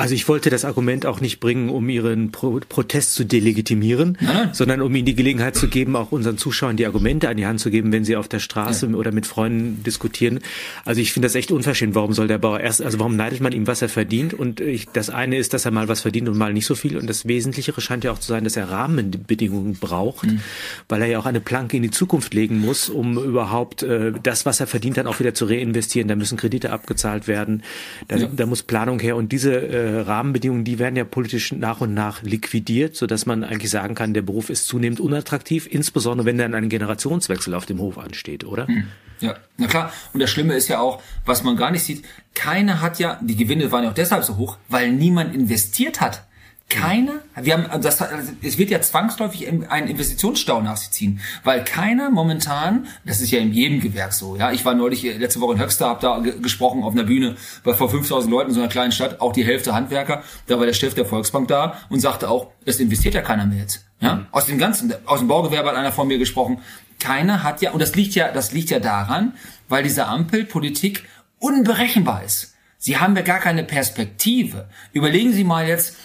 [0.00, 4.48] Also ich wollte das Argument auch nicht bringen, um Ihren Pro Protest zu delegitimieren, nein,
[4.52, 7.60] sondern um Ihnen die Gelegenheit zu geben, auch unseren Zuschauern die Argumente an die Hand
[7.60, 8.94] zu geben, wenn sie auf der Straße ja.
[8.94, 10.40] oder mit Freunden diskutieren.
[10.86, 11.94] Also ich finde das echt unverschämt.
[11.94, 14.32] Warum soll der Bauer erst, also warum neidet man ihm, was er verdient?
[14.32, 16.96] Und ich, das eine ist, dass er mal was verdient und mal nicht so viel.
[16.96, 20.40] Und das Wesentlichere scheint ja auch zu sein, dass er Rahmenbedingungen braucht, mhm.
[20.88, 24.46] weil er ja auch eine Planke in die Zukunft legen muss, um überhaupt äh, das,
[24.46, 26.08] was er verdient, dann auch wieder zu reinvestieren.
[26.08, 27.64] Da müssen Kredite abgezahlt werden.
[28.08, 28.30] Da, ja.
[28.34, 29.16] da muss Planung her.
[29.16, 33.44] Und diese äh, Rahmenbedingungen, die werden ja politisch nach und nach liquidiert, so dass man
[33.44, 37.80] eigentlich sagen kann, der Beruf ist zunehmend unattraktiv, insbesondere wenn dann ein Generationswechsel auf dem
[37.80, 38.66] Hof ansteht, oder?
[38.66, 38.84] Hm.
[39.20, 39.92] Ja, na klar.
[40.12, 43.36] Und das Schlimme ist ja auch, was man gar nicht sieht, keiner hat ja, die
[43.36, 46.24] Gewinne waren ja auch deshalb so hoch, weil niemand investiert hat
[46.70, 48.02] keine, wir haben, das,
[48.42, 53.40] es wird ja zwangsläufig einen Investitionsstau nach sich ziehen, weil keiner momentan, das ist ja
[53.40, 56.18] in jedem Gewerk so, ja, ich war neulich äh, letzte Woche in Höxter, habe da
[56.18, 59.44] gesprochen auf einer Bühne bei vor 5000 Leuten in so einer kleinen Stadt, auch die
[59.44, 63.22] Hälfte Handwerker, da war der Chef der Volksbank da und sagte auch, es investiert ja
[63.22, 64.26] keiner mehr jetzt, ja, mhm.
[64.30, 66.60] aus dem ganzen, aus dem Baugewerbe hat einer von mir gesprochen,
[67.00, 69.34] keiner hat ja, und das liegt ja, das liegt ja daran,
[69.68, 71.04] weil diese Ampelpolitik
[71.40, 72.54] unberechenbar ist.
[72.82, 74.66] Sie haben ja gar keine Perspektive.
[74.94, 75.96] Überlegen Sie mal jetzt,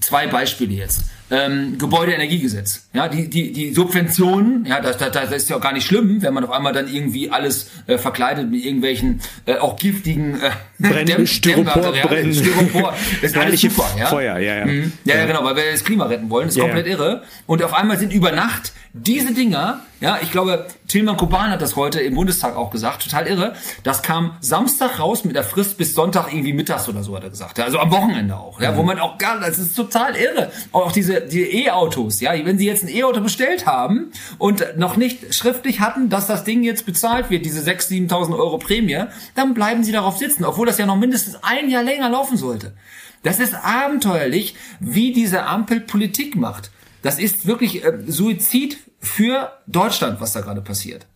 [0.00, 1.02] zwei Beispiele jetzt.
[1.30, 2.88] Ähm, Gebäudeenergiegesetz.
[2.92, 6.20] Ja, die, die, die Subventionen, ja, das, das, das ist ja auch gar nicht schlimm,
[6.20, 10.50] wenn man auf einmal dann irgendwie alles äh, verkleidet mit irgendwelchen äh, auch giftigen äh,
[10.78, 12.34] Brennen, Styropor, brennen.
[12.34, 12.94] Styropor.
[13.22, 14.06] Das ist alles super, ja.
[14.06, 14.66] Feuer, ja, ja.
[14.66, 14.92] Mhm.
[15.04, 15.16] ja.
[15.16, 16.48] Ja, genau, weil wir das Klima retten wollen.
[16.48, 17.22] Das ist ja, komplett irre.
[17.46, 21.76] Und auf einmal sind über Nacht diese Dinger, ja, ich glaube, Tilman Kuban hat das
[21.76, 23.54] heute im Bundestag auch gesagt, total irre.
[23.84, 27.30] Das kam Samstag raus mit der Frist bis Sonntag irgendwie mittags oder so, hat er
[27.30, 27.56] gesagt.
[27.56, 28.76] Ja, also am Wochenende auch, ja, mhm.
[28.76, 30.50] wo man auch gar, das ist total irre.
[30.72, 35.34] Auch diese die E-Autos, ja, wenn Sie jetzt ein E-Auto bestellt haben und noch nicht
[35.34, 39.84] schriftlich hatten, dass das Ding jetzt bezahlt wird, diese 6.000, 7.000 Euro Prämie, dann bleiben
[39.84, 42.74] Sie darauf sitzen, obwohl das ja noch mindestens ein Jahr länger laufen sollte.
[43.22, 46.70] Das ist abenteuerlich, wie diese Ampel Politik macht.
[47.02, 51.06] Das ist wirklich äh, Suizid für Deutschland, was da gerade passiert.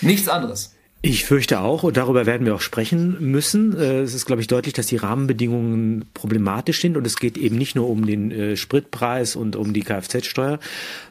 [0.00, 0.75] Nichts anderes.
[1.08, 3.78] Ich fürchte auch, und darüber werden wir auch sprechen müssen.
[3.78, 7.56] Äh, es ist, glaube ich, deutlich, dass die Rahmenbedingungen problematisch sind und es geht eben
[7.56, 10.58] nicht nur um den äh, Spritpreis und um die Kfz-Steuer,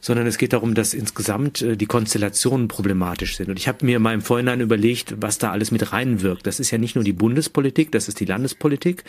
[0.01, 3.47] sondern es geht darum, dass insgesamt äh, die Konstellationen problematisch sind.
[3.47, 6.45] Und ich habe mir mal im Vorhinein überlegt, was da alles mit reinwirkt.
[6.45, 9.05] Das ist ja nicht nur die Bundespolitik, das ist die Landespolitik,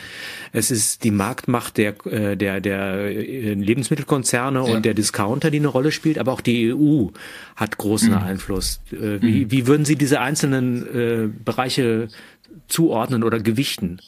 [0.52, 1.94] es ist die Marktmacht der,
[2.36, 4.74] der, der Lebensmittelkonzerne ja.
[4.76, 7.06] und der Discounter, die eine Rolle spielt, aber auch die EU
[7.56, 8.18] hat großen mhm.
[8.18, 8.80] Einfluss.
[8.90, 9.50] Wie, mhm.
[9.50, 12.08] wie würden Sie diese einzelnen äh, Bereiche
[12.68, 14.00] zuordnen oder gewichten?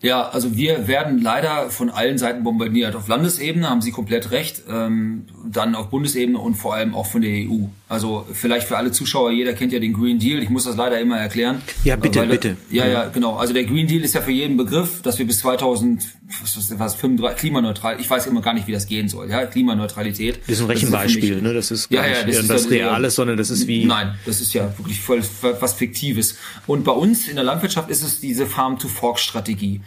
[0.00, 2.94] Ja, also wir werden leider von allen Seiten bombardiert.
[2.94, 7.22] Auf Landesebene haben Sie komplett recht, ähm, dann auf Bundesebene und vor allem auch von
[7.22, 7.66] der EU.
[7.90, 10.42] Also vielleicht für alle Zuschauer, jeder kennt ja den Green Deal.
[10.42, 11.62] Ich muss das leider immer erklären.
[11.84, 12.56] Ja, bitte, weil, bitte.
[12.70, 13.36] Ja, ja, genau.
[13.36, 16.06] Also der Green Deal ist ja für jeden Begriff, dass wir bis 2000,
[16.42, 19.30] was, was 35, klimaneutral, ich weiß immer gar nicht, wie das gehen soll.
[19.30, 20.40] Ja, Klimaneutralität.
[20.46, 21.54] Das ist ein Rechenbeispiel, das ist ne?
[21.54, 23.86] Das ist gar ja, ja, das nicht ist das Reales, sondern das ist wie...
[23.86, 25.22] Nein, das ist ja wirklich voll
[25.60, 26.36] was Fiktives.
[26.66, 29.80] Und bei uns in der Landwirtschaft ist es diese Farm-to-Fork-Strategie.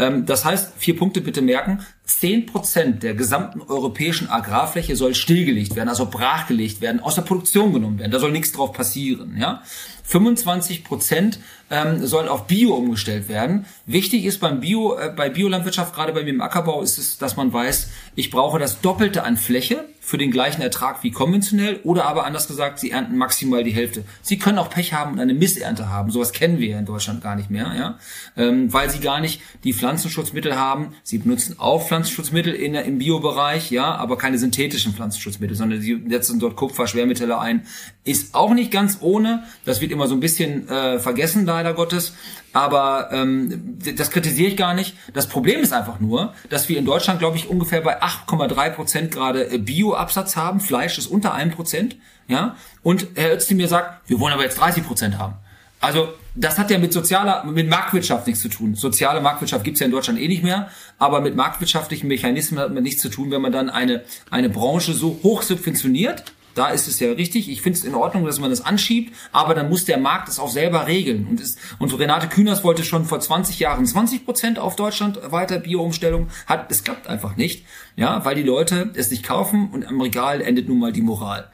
[0.00, 1.80] Ähm, das heißt, vier Punkte bitte merken.
[2.04, 7.72] Zehn Prozent der gesamten europäischen Agrarfläche soll stillgelegt werden, also brachgelegt werden, aus der Produktion
[7.72, 8.10] genommen werden.
[8.10, 9.36] Da soll nichts drauf passieren.
[9.38, 9.62] Ja?
[10.10, 11.38] 25 Prozent
[11.70, 13.64] ähm, sollen auf Bio umgestellt werden.
[13.86, 17.36] Wichtig ist beim Bio, äh, bei Biolandwirtschaft, gerade bei mir im Ackerbau, ist es, dass
[17.36, 22.06] man weiß, ich brauche das Doppelte an Fläche für den gleichen Ertrag wie konventionell oder
[22.06, 24.02] aber anders gesagt, sie ernten maximal die Hälfte.
[24.22, 26.10] Sie können auch Pech haben und eine Missernte haben.
[26.10, 27.98] Sowas kennen wir in Deutschland gar nicht mehr, ja,
[28.36, 30.94] ähm, weil sie gar nicht die Pflanzenschutzmittel haben.
[31.04, 36.40] Sie benutzen auch Pflanzenschutzmittel in, im Biobereich, ja, aber keine synthetischen Pflanzenschutzmittel, sondern sie setzen
[36.40, 37.66] dort Kupfer, Schwermetalle ein.
[38.02, 39.44] Ist auch nicht ganz ohne.
[39.64, 42.14] Das wird immer so ein bisschen äh, vergessen, leider Gottes.
[42.52, 44.94] Aber ähm, das kritisiere ich gar nicht.
[45.14, 49.10] Das Problem ist einfach nur, dass wir in Deutschland, glaube ich, ungefähr bei 8,3 Prozent
[49.12, 50.60] gerade äh, Bioabsatz haben.
[50.60, 51.96] Fleisch ist unter einem Prozent.
[52.28, 52.56] Ja?
[52.82, 55.34] Und Herr Özdemir sagt, wir wollen aber jetzt 30 Prozent haben.
[55.80, 58.74] Also das hat ja mit sozialer, mit Marktwirtschaft nichts zu tun.
[58.74, 62.82] Soziale Marktwirtschaft gibt's ja in Deutschland eh nicht mehr, aber mit marktwirtschaftlichen Mechanismen hat man
[62.82, 66.24] nichts zu tun, wenn man dann eine, eine Branche so hoch subventioniert
[66.60, 67.48] da ist es ja richtig.
[67.48, 70.38] Ich finde es in Ordnung, dass man das anschiebt, aber dann muss der Markt es
[70.38, 71.26] auch selber regeln.
[71.26, 75.58] Und, ist, und Renate Künast wollte schon vor 20 Jahren 20 Prozent auf Deutschland weiter
[75.58, 76.28] Bio-Umstellung.
[76.44, 77.64] Hat, es klappt einfach nicht.
[77.96, 81.50] Ja, weil die Leute es nicht kaufen und am Regal endet nun mal die Moral.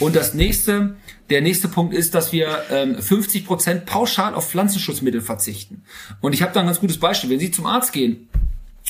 [0.00, 0.96] Und das nächste,
[1.30, 5.84] der nächste Punkt ist, dass wir ähm, 50 Prozent pauschal auf Pflanzenschutzmittel verzichten.
[6.20, 7.30] Und ich habe da ein ganz gutes Beispiel.
[7.30, 8.28] Wenn Sie zum Arzt gehen,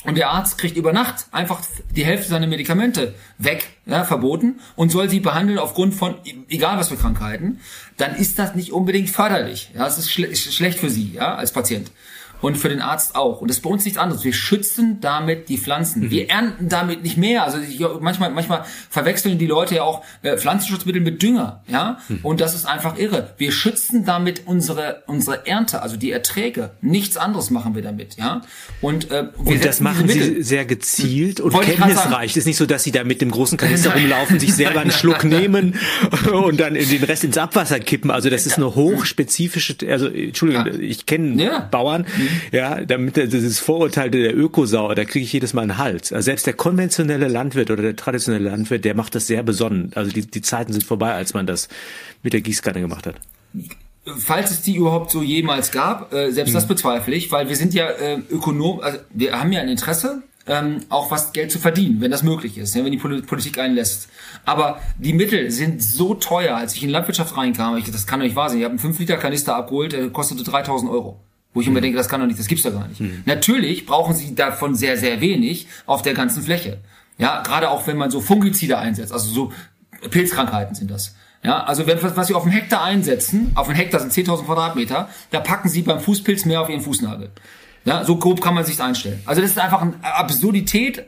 [0.03, 1.61] und der Arzt kriegt über Nacht einfach
[1.95, 6.15] die Hälfte seiner Medikamente weg, ja, verboten und soll sie behandeln aufgrund von
[6.49, 7.59] egal was für Krankheiten,
[7.97, 9.71] dann ist das nicht unbedingt förderlich.
[9.75, 11.91] Ja, es ist schle schlecht für sie, ja, als Patient
[12.41, 13.41] und für den Arzt auch.
[13.41, 14.23] Und das ist bei uns nichts anderes.
[14.23, 16.03] Wir schützen damit die Pflanzen.
[16.03, 16.11] Mhm.
[16.11, 17.43] Wir ernten damit nicht mehr.
[17.43, 21.99] Also ich, manchmal, manchmal verwechseln die Leute ja auch äh, Pflanzenschutzmittel mit Dünger, ja.
[22.07, 22.19] Mhm.
[22.23, 23.33] Und das ist einfach irre.
[23.37, 26.71] Wir schützen damit unsere unsere Ernte, also die Erträge.
[26.81, 28.41] Nichts anderes machen wir damit, ja.
[28.81, 32.31] Und, äh, wir und das machen sie sehr gezielt und kenntnisreich.
[32.31, 34.91] Es ist nicht so, dass sie da mit dem großen Kanister rumlaufen, sich selber einen
[34.91, 35.75] Schluck nehmen
[36.31, 38.11] und dann den Rest ins Abwasser kippen.
[38.11, 40.79] Also das ist eine hochspezifische, also Entschuldigung, ja.
[40.79, 41.59] ich kenne ja.
[41.59, 42.29] Bauern, mhm.
[42.51, 46.11] Ja, damit dieses Vorurteil der Ökosau, da kriege ich jedes Mal einen Hals.
[46.11, 49.91] Also selbst der konventionelle Landwirt oder der traditionelle Landwirt, der macht das sehr besonnen.
[49.95, 51.69] Also die, die Zeiten sind vorbei, als man das
[52.23, 53.15] mit der Gießkanne gemacht hat.
[54.17, 56.55] Falls es die überhaupt so jemals gab, äh, selbst hm.
[56.55, 60.23] das bezweifle ich, weil wir sind ja äh, Ökonom, also wir haben ja ein Interesse,
[60.47, 64.09] ähm, auch was Geld zu verdienen, wenn das möglich ist, ja, wenn die Politik einlässt.
[64.43, 68.25] Aber die Mittel sind so teuer, als ich in Landwirtschaft reinkam, ich, das kann doch
[68.25, 71.19] nicht wahr sein, ich habe einen 5-Liter-Kanister abgeholt, der kostete 3000 Euro.
[71.53, 71.83] Wo ich immer mhm.
[71.83, 73.01] denke, das kann doch nicht, das gibt's doch gar nicht.
[73.01, 73.23] Mhm.
[73.25, 76.79] Natürlich brauchen sie davon sehr, sehr wenig auf der ganzen Fläche.
[77.17, 79.51] Ja, gerade auch wenn man so Fungizide einsetzt, also so
[80.09, 81.15] Pilzkrankheiten sind das.
[81.43, 85.09] Ja, also wenn, was sie auf einen Hektar einsetzen, auf einen Hektar sind 10.000 Quadratmeter,
[85.31, 87.31] da packen sie beim Fußpilz mehr auf ihren Fußnagel.
[87.83, 89.21] Ja, so grob kann man sich einstellen.
[89.25, 91.05] Also das ist einfach eine Absurdität,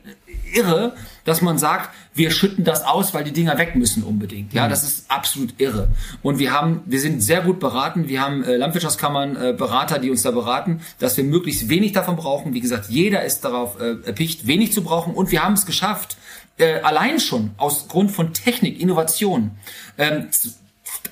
[0.52, 4.52] irre, dass man sagt, wir schütten das aus, weil die Dinger weg müssen unbedingt.
[4.52, 4.70] Ja, mhm.
[4.70, 5.88] das ist absolut irre.
[6.22, 8.08] Und wir haben, wir sind sehr gut beraten.
[8.08, 12.16] Wir haben äh, Landwirtschaftskammern, äh, Berater, die uns da beraten, dass wir möglichst wenig davon
[12.16, 12.54] brauchen.
[12.54, 15.14] Wie gesagt, jeder ist darauf äh, erpicht, wenig zu brauchen.
[15.14, 16.16] Und wir haben es geschafft,
[16.58, 19.52] äh, allein schon aus Grund von Technik, Innovation,
[19.98, 20.28] ähm,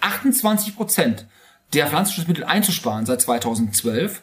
[0.00, 1.26] 28 Prozent
[1.72, 4.22] der Pflanzenschutzmittel einzusparen seit 2012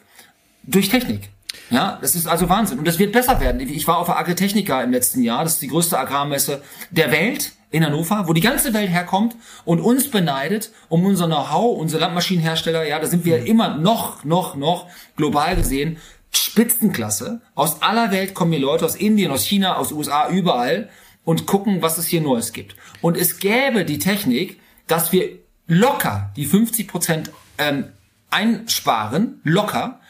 [0.62, 1.30] durch Technik.
[1.70, 2.78] Ja, das ist also Wahnsinn.
[2.78, 3.60] Und das wird besser werden.
[3.60, 5.44] Ich war auf der Agritechnica im letzten Jahr.
[5.44, 9.80] Das ist die größte Agrarmesse der Welt in Hannover, wo die ganze Welt herkommt und
[9.80, 12.84] uns beneidet um unser Know-how, unsere Landmaschinenhersteller.
[12.84, 15.98] Ja, da sind wir immer noch, noch, noch global gesehen
[16.32, 17.40] Spitzenklasse.
[17.54, 20.88] Aus aller Welt kommen hier Leute aus Indien, aus China, aus USA, überall
[21.24, 22.74] und gucken, was es hier Neues gibt.
[23.00, 27.84] Und es gäbe die Technik, dass wir locker die 50 Prozent ähm,
[28.30, 30.00] einsparen, locker,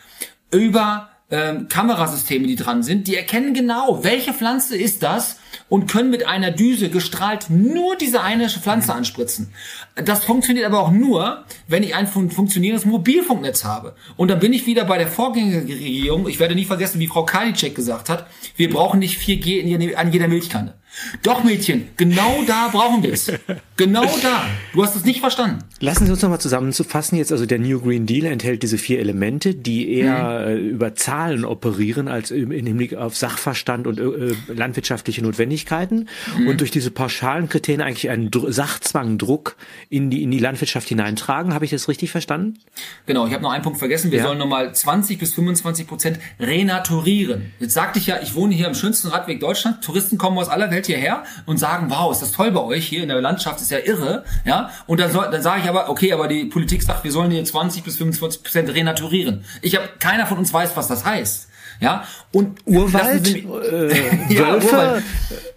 [0.50, 5.38] über ähm, Kamerasysteme, die dran sind, die erkennen genau, welche Pflanze ist das
[5.68, 9.52] und können mit einer Düse gestrahlt nur diese eine Pflanze anspritzen.
[9.94, 13.94] Das funktioniert aber auch nur, wenn ich ein funktionierendes Mobilfunknetz habe.
[14.16, 16.28] Und dann bin ich wieder bei der Vorgängerregierung.
[16.28, 20.28] Ich werde nie vergessen, wie Frau Karliczek gesagt hat, wir brauchen nicht 4G an jeder
[20.28, 20.74] Milchkanne.
[21.22, 23.32] Doch, Mädchen, genau da brauchen wir es.
[23.80, 24.42] Genau da.
[24.74, 25.64] Du hast es nicht verstanden.
[25.80, 27.16] Lassen Sie uns nochmal zusammenzufassen.
[27.16, 30.68] Jetzt also der New Green Deal enthält diese vier Elemente, die eher mhm.
[30.68, 36.48] über Zahlen operieren als im Hinblick auf Sachverstand und äh, landwirtschaftliche Notwendigkeiten mhm.
[36.48, 39.56] und durch diese pauschalen Kriterien eigentlich einen Dr Sachzwang, Druck
[39.88, 41.54] in die, in die Landwirtschaft hineintragen.
[41.54, 42.58] Habe ich das richtig verstanden?
[43.06, 44.10] Genau, ich habe noch einen Punkt vergessen.
[44.10, 44.26] Wir ja.
[44.26, 47.52] sollen nochmal 20 bis 25 Prozent renaturieren.
[47.60, 49.82] Jetzt sagte ich ja, ich wohne hier am schönsten Radweg Deutschland.
[49.82, 53.02] Touristen kommen aus aller Welt hierher und sagen, wow, ist das toll bei euch hier
[53.02, 54.24] in der Landschaft, ist ja irre.
[54.44, 57.30] Ja, und dann, soll, dann sage ich aber, okay, aber die Politik sagt, wir sollen
[57.30, 59.44] hier 20 bis 25 Prozent renaturieren.
[59.62, 61.48] Ich habe, keiner von uns weiß, was das heißt.
[61.80, 65.02] Ja, und Urwald, äh, ja, Urwald.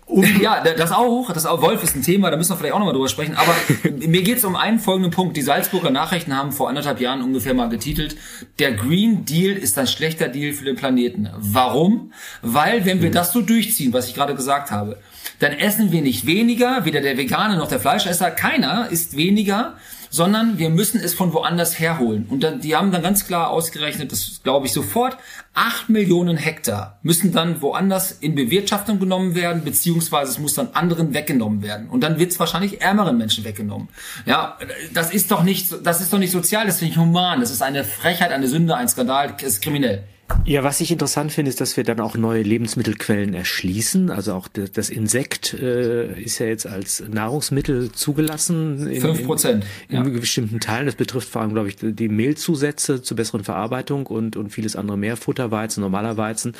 [0.05, 1.31] Um ja, das auch.
[1.33, 1.61] Das auch.
[1.61, 3.35] Wolf ist ein Thema, da müssen wir vielleicht auch nochmal drüber sprechen.
[3.35, 3.53] Aber
[4.07, 5.35] mir geht es um einen folgenden Punkt.
[5.35, 8.15] Die Salzburger Nachrichten haben vor anderthalb Jahren ungefähr mal getitelt,
[8.59, 11.29] der Green Deal ist ein schlechter Deal für den Planeten.
[11.37, 12.13] Warum?
[12.41, 13.13] Weil, wenn wir hm.
[13.13, 14.97] das so durchziehen, was ich gerade gesagt habe,
[15.43, 19.75] dann essen wir nicht weniger, weder der Veganer noch der Fleischesser, keiner isst weniger,
[20.09, 22.27] sondern wir müssen es von woanders herholen.
[22.29, 25.17] Und dann, die haben dann ganz klar ausgerechnet, das glaube ich sofort,
[25.53, 31.13] acht Millionen Hektar müssen dann woanders in Bewirtschaftung genommen werden, beziehungsweise es muss dann anderen
[31.13, 31.89] weggenommen werden.
[31.89, 33.89] Und dann wird es wahrscheinlich ärmeren Menschen weggenommen.
[34.25, 34.57] Ja,
[34.93, 37.61] das ist doch nicht, das ist doch nicht sozial, das ist nicht human, das ist
[37.61, 40.03] eine Frechheit, eine Sünde, ein Skandal, das ist kriminell.
[40.45, 44.09] Ja, was ich interessant finde, ist, dass wir dann auch neue Lebensmittelquellen erschließen.
[44.09, 48.89] Also auch das Insekt äh, ist ja jetzt als Nahrungsmittel zugelassen.
[48.99, 49.65] Fünf Prozent.
[49.87, 50.85] In, in, in bestimmten Teilen.
[50.85, 54.97] Das betrifft vor allem, glaube ich, die Mehlzusätze zur besseren Verarbeitung und, und vieles andere
[54.97, 55.15] mehr.
[55.15, 56.53] Futterweizen, normaler Weizen,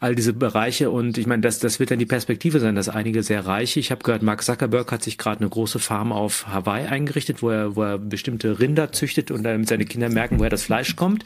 [0.00, 0.90] all diese Bereiche.
[0.90, 3.78] Und ich meine, das, das wird dann die Perspektive sein, dass einige sehr reiche.
[3.78, 7.50] Ich habe gehört, Mark Zuckerberg hat sich gerade eine große Farm auf Hawaii eingerichtet, wo
[7.50, 11.24] er, wo er bestimmte Rinder züchtet und damit seine Kinder merken, woher das Fleisch kommt.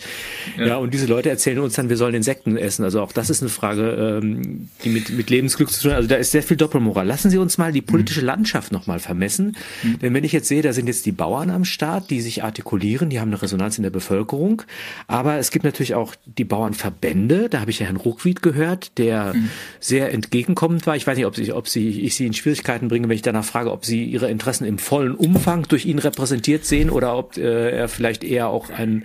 [0.59, 2.85] Ja, ja und diese Leute erzählen uns dann, wir sollen Insekten essen.
[2.85, 5.97] Also auch das ist eine Frage, ähm, die mit, mit Lebensglück zu tun hat.
[5.99, 7.07] Also da ist sehr viel Doppelmoral.
[7.07, 8.27] Lassen Sie uns mal die politische mhm.
[8.27, 9.57] Landschaft nochmal vermessen.
[9.83, 9.99] Mhm.
[10.01, 13.11] Denn wenn ich jetzt sehe, da sind jetzt die Bauern am Start, die sich artikulieren,
[13.11, 14.63] die haben eine Resonanz in der Bevölkerung.
[15.07, 17.49] Aber es gibt natürlich auch die Bauernverbände.
[17.49, 19.51] Da habe ich ja Herrn Ruckwied gehört, der mhm.
[19.81, 20.97] sehr entgegenkommend war.
[20.97, 23.45] Ich weiß nicht, ob, sie, ob sie, ich Sie in Schwierigkeiten bringe, wenn ich danach
[23.45, 27.71] frage, ob Sie Ihre Interessen im vollen Umfang durch ihn repräsentiert sehen oder ob äh,
[27.71, 29.05] er vielleicht eher auch ein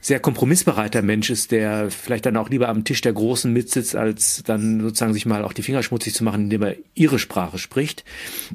[0.00, 4.42] sehr kompromissbereiter Mensch ist, der vielleicht dann auch lieber am Tisch der Großen mitsitzt, als
[4.44, 8.04] dann sozusagen sich mal auch die Finger schmutzig zu machen, indem er ihre Sprache spricht.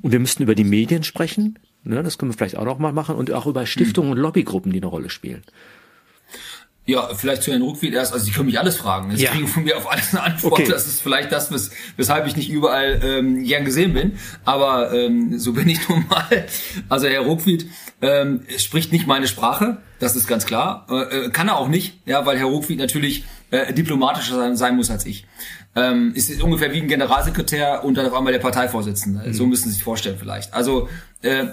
[0.02, 1.60] Und wir müssten über die Medien sprechen.
[1.84, 4.72] Ne, das können wir vielleicht auch noch mal machen und auch über Stiftungen und Lobbygruppen,
[4.72, 5.44] die eine Rolle spielen.
[6.88, 8.14] Ja, vielleicht zu Herrn Ruckwied erst.
[8.14, 9.16] Also Sie können mich alles fragen.
[9.16, 9.32] Sie ja.
[9.32, 10.54] kriegen von mir auf alles eine Antwort.
[10.54, 10.68] Okay.
[10.70, 14.20] Das ist vielleicht das, wes weshalb ich nicht überall ähm, gern gesehen bin.
[14.44, 16.46] Aber ähm, so bin ich nun mal.
[16.88, 17.68] Also Herr Ruckwied
[18.04, 19.78] ähm, spricht nicht meine Sprache.
[20.00, 20.86] Das ist ganz klar.
[20.90, 24.76] Äh, äh, kann er auch nicht, ja, weil Herr Ruckwied natürlich äh, diplomatischer sein, sein
[24.76, 25.26] muss als ich.
[25.76, 29.28] Ähm, ist ungefähr wie ein Generalsekretär und dann auf einmal der Parteivorsitzende.
[29.28, 29.34] Mhm.
[29.34, 30.54] So müssen Sie sich vorstellen vielleicht.
[30.54, 30.88] Also
[31.24, 31.46] äh,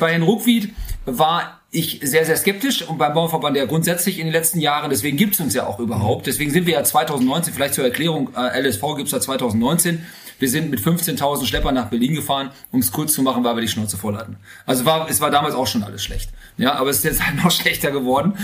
[0.00, 0.72] bei Herrn Ruckwied
[1.04, 5.16] war ich sehr, sehr skeptisch und beim Bauernverband ja grundsätzlich in den letzten Jahren, deswegen
[5.16, 6.26] gibt es uns ja auch überhaupt.
[6.26, 10.06] Deswegen sind wir ja 2019, vielleicht zur Erklärung, äh, LSV gibt es ja 2019.
[10.38, 13.62] Wir sind mit 15.000 Schleppern nach Berlin gefahren, um es kurz zu machen, weil wir
[13.62, 14.36] die Schnauze voll hatten.
[14.66, 16.30] Also war, es war damals auch schon alles schlecht.
[16.58, 18.34] Ja, aber es ist jetzt halt noch schlechter geworden.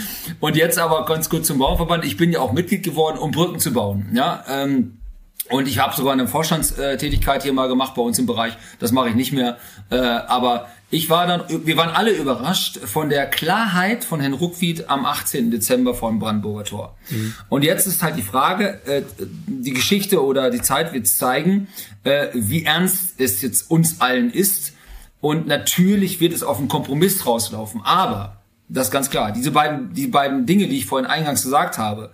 [0.40, 2.04] Und jetzt aber ganz kurz zum Bauernverband.
[2.04, 4.10] Ich bin ja auch Mitglied geworden, um Brücken zu bauen.
[4.14, 5.01] Ja, ähm,
[5.52, 8.54] und ich habe sogar eine Vorstandstätigkeit hier mal gemacht bei uns im Bereich.
[8.78, 9.58] Das mache ich nicht mehr.
[9.90, 14.88] Äh, aber ich war dann, wir waren alle überrascht von der Klarheit von Herrn Ruckwied
[14.88, 15.50] am 18.
[15.50, 16.96] Dezember vor dem Brandenburger Tor.
[17.10, 17.34] Mhm.
[17.50, 19.02] Und jetzt ist halt die Frage, äh,
[19.46, 21.68] die Geschichte oder die Zeit wird zeigen,
[22.04, 24.72] äh, wie ernst es jetzt uns allen ist.
[25.20, 27.82] Und natürlich wird es auf einen Kompromiss rauslaufen.
[27.84, 28.38] Aber,
[28.70, 32.10] das ist ganz klar, diese beiden, die beiden Dinge, die ich vorhin eingangs gesagt habe,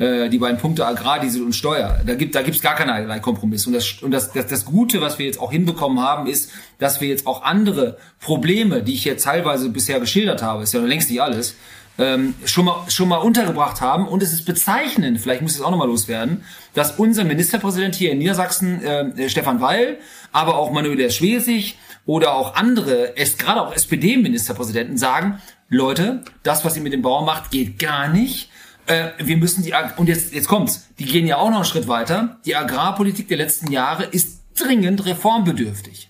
[0.00, 2.00] äh, die beiden Punkte Agrardiesel und Steuer.
[2.06, 3.66] Da gibt da gibt's gar keinerlei Kompromiss.
[3.66, 7.02] Und, das, und das, das, das Gute, was wir jetzt auch hinbekommen haben, ist, dass
[7.02, 11.10] wir jetzt auch andere Probleme, die ich jetzt teilweise bisher geschildert habe, ist ja längst
[11.10, 11.54] nicht alles,
[11.98, 14.08] ähm, schon, mal, schon mal untergebracht haben.
[14.08, 18.12] Und es ist bezeichnend, vielleicht muss ich es auch nochmal loswerden, dass unser Ministerpräsident hier
[18.12, 19.98] in Niedersachsen, äh, Stefan Weil,
[20.32, 26.82] aber auch Manuel Schwesig oder auch andere, gerade auch SPD-Ministerpräsidenten sagen, Leute, das, was ihr
[26.82, 28.49] mit dem Bauern macht, geht gar nicht
[28.90, 31.86] äh, wir müssen die, und jetzt, jetzt kommt's, die gehen ja auch noch einen Schritt
[31.86, 32.40] weiter.
[32.44, 36.08] Die Agrarpolitik der letzten Jahre ist dringend reformbedürftig.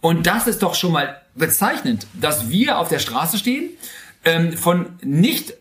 [0.00, 3.70] Und das ist doch schon mal bezeichnend, dass wir auf der Straße stehen,
[4.24, 5.54] ähm, von nicht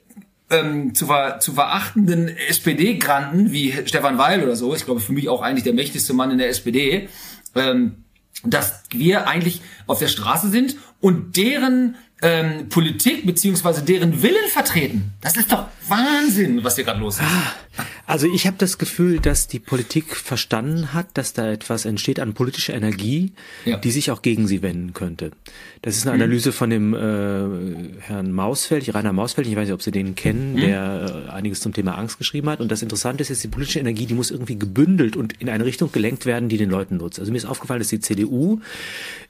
[0.49, 5.27] ähm, zu, ver, zu verachtenden SPD-Granten wie Stefan Weil oder so, ich glaube für mich
[5.27, 7.09] auch eigentlich der mächtigste Mann in der SPD,
[7.55, 8.05] ähm,
[8.43, 15.13] dass wir eigentlich auf der Straße sind und deren ähm, Politik beziehungsweise deren Willen vertreten.
[15.21, 17.23] Das ist doch Wahnsinn, was hier gerade los ist.
[17.23, 22.19] Ah, also ich habe das Gefühl, dass die Politik verstanden hat, dass da etwas entsteht
[22.19, 23.33] an politischer Energie,
[23.65, 23.77] ja.
[23.77, 25.31] die sich auch gegen sie wenden könnte.
[25.81, 26.23] Das ist eine mhm.
[26.23, 30.53] Analyse von dem äh, Herrn Mausfeld, Rainer Mausfeld, ich weiß nicht, ob Sie den kennen,
[30.53, 30.61] mhm.
[30.61, 32.59] der äh, einiges zum Thema Angst geschrieben hat.
[32.59, 35.65] Und das Interessante ist jetzt, die politische Energie, die muss irgendwie gebündelt und in eine
[35.65, 37.19] Richtung gelenkt werden, die den Leuten nutzt.
[37.19, 38.61] Also mir ist aufgefallen, dass die CDU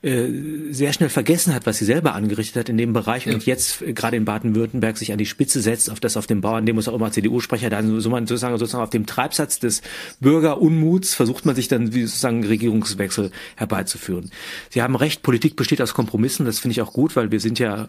[0.02, 0.28] äh,
[0.72, 3.34] sehr schnell vergessen hat, was sie selber angerichtet hat in dem Bereich ja.
[3.34, 6.42] und jetzt äh, gerade in Baden-Württemberg sich an die Spitze setzt, auf das auf dem
[6.66, 9.82] Dem muss auch immer CDU-Sprecher dann so man sozusagen, sozusagen auf dem Treibsatz des
[10.20, 14.32] Bürgerunmuts versucht man sich dann sozusagen Regierungswechsel herbeizuführen.
[14.70, 17.60] Sie haben recht, Politik besteht aus Kompromissen, das finde ich auch gut, weil wir sind
[17.60, 17.88] ja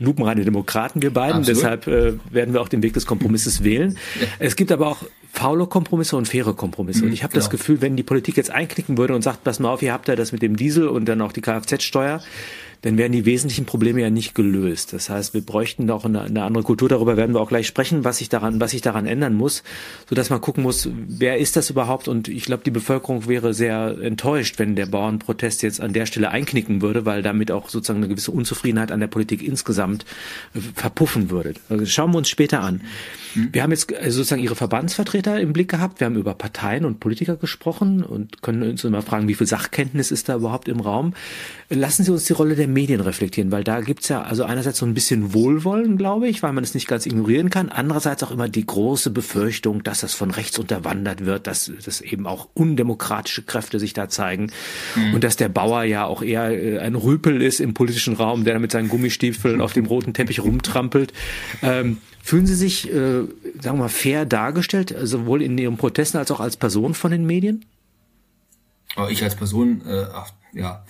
[0.00, 1.40] lupenreine Demokraten, wir beiden.
[1.40, 1.58] Absolut.
[1.58, 3.98] Deshalb äh, werden wir auch den Weg des Kompromisses wählen.
[4.38, 7.00] Es gibt aber auch faule Kompromisse und faire Kompromisse.
[7.00, 7.44] Mhm, und ich habe genau.
[7.44, 10.08] das Gefühl, wenn die Politik jetzt einknicken würde und sagt, pass mal auf, ihr habt
[10.08, 12.22] ja das mit dem Diesel und dann auch die Kfz-Steuer,
[12.82, 14.92] dann wären die wesentlichen Probleme ja nicht gelöst.
[14.92, 16.88] Das heißt, wir bräuchten doch eine, eine andere Kultur.
[16.88, 19.62] Darüber werden wir auch gleich sprechen, was sich daran, was sich daran ändern muss,
[20.08, 22.08] so dass man gucken muss, wer ist das überhaupt?
[22.08, 26.30] Und ich glaube, die Bevölkerung wäre sehr enttäuscht, wenn der Bauernprotest jetzt an der Stelle
[26.30, 30.06] einknicken würde, weil damit auch sozusagen eine gewisse Unzufriedenheit an der Politik insgesamt
[30.54, 31.54] äh, verpuffen würde.
[31.68, 32.80] Also schauen wir uns später an.
[33.34, 33.48] Mhm.
[33.52, 36.00] Wir haben jetzt äh, sozusagen Ihre Verbandsvertreter im Blick gehabt.
[36.00, 40.10] Wir haben über Parteien und Politiker gesprochen und können uns immer fragen, wie viel Sachkenntnis
[40.10, 41.14] ist da überhaupt im Raum.
[41.68, 44.86] Lassen Sie uns die Rolle der Medien reflektieren, weil da gibt's ja also einerseits so
[44.86, 47.68] ein bisschen Wohlwollen, glaube ich, weil man es nicht ganz ignorieren kann.
[47.68, 52.26] Andererseits auch immer die große Befürchtung, dass das von rechts unterwandert wird, dass, dass eben
[52.26, 54.50] auch undemokratische Kräfte sich da zeigen
[54.96, 55.14] mhm.
[55.14, 58.58] und dass der Bauer ja auch eher äh, ein Rüpel ist im politischen Raum, der
[58.58, 61.12] mit seinen Gummistiefeln auf dem roten Teppich rumtrampelt.
[61.62, 63.28] Ähm, Fühlen Sie sich, äh, sagen
[63.62, 67.64] wir mal, fair dargestellt, sowohl in Ihren Protesten als auch als Person von den Medien?
[68.96, 70.84] Oh, ich als Person, äh, ach, ja,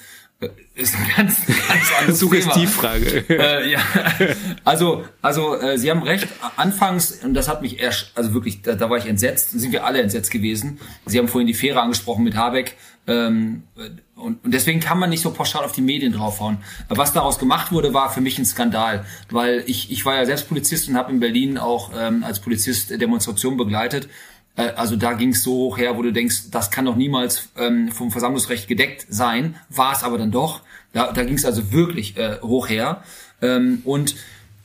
[0.75, 3.25] ist eine ganz, ganz andere Suggestivfrage.
[3.29, 3.81] äh, ja.
[4.65, 6.29] Also, also äh, Sie haben recht.
[6.57, 9.51] Anfangs und das hat mich erst, also wirklich, da, da war ich entsetzt.
[9.51, 10.81] Sind wir alle entsetzt gewesen.
[11.05, 12.77] Sie haben vorhin die Fähre angesprochen mit Habeck.
[13.07, 13.65] Ähm,
[14.15, 16.59] und, und deswegen kann man nicht so pauschal auf die Medien draufhauen.
[16.89, 20.49] Was daraus gemacht wurde, war für mich ein Skandal, weil ich, ich war ja selbst
[20.49, 24.09] Polizist und habe in Berlin auch ähm, als Polizist Demonstrationen begleitet.
[24.61, 27.49] Äh, also da ging es so hoch her, wo du denkst, das kann doch niemals
[27.57, 30.61] ähm, vom Versammlungsrecht gedeckt sein, war es aber dann doch.
[30.93, 33.03] Da, da ging es also wirklich äh, hoch her.
[33.43, 34.17] Ähm, und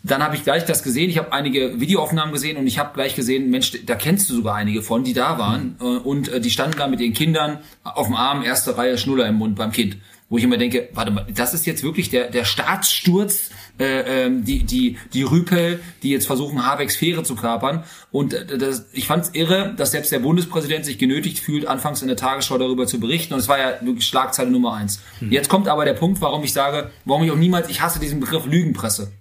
[0.03, 1.09] dann habe ich gleich das gesehen.
[1.09, 4.55] Ich habe einige Videoaufnahmen gesehen und ich habe gleich gesehen, Mensch, da kennst du sogar
[4.55, 5.77] einige von, die da waren.
[5.79, 5.97] Mhm.
[5.99, 9.35] Und äh, die standen da mit ihren Kindern auf dem Arm, erste Reihe Schnuller im
[9.35, 9.97] Mund beim Kind.
[10.29, 14.45] Wo ich immer denke, warte mal, das ist jetzt wirklich der, der Staatssturz, äh, ähm,
[14.45, 17.84] die, die, die Rüpel, die jetzt versuchen, Habecks Fähre zu kapern.
[18.11, 22.01] Und äh, das, ich fand es irre, dass selbst der Bundespräsident sich genötigt fühlt, anfangs
[22.01, 23.34] in der Tagesschau darüber zu berichten.
[23.34, 25.01] Und es war ja wirklich Schlagzeile Nummer eins.
[25.19, 25.32] Mhm.
[25.32, 28.19] Jetzt kommt aber der Punkt, warum ich sage, warum ich auch niemals, ich hasse diesen
[28.19, 29.11] Begriff Lügenpresse.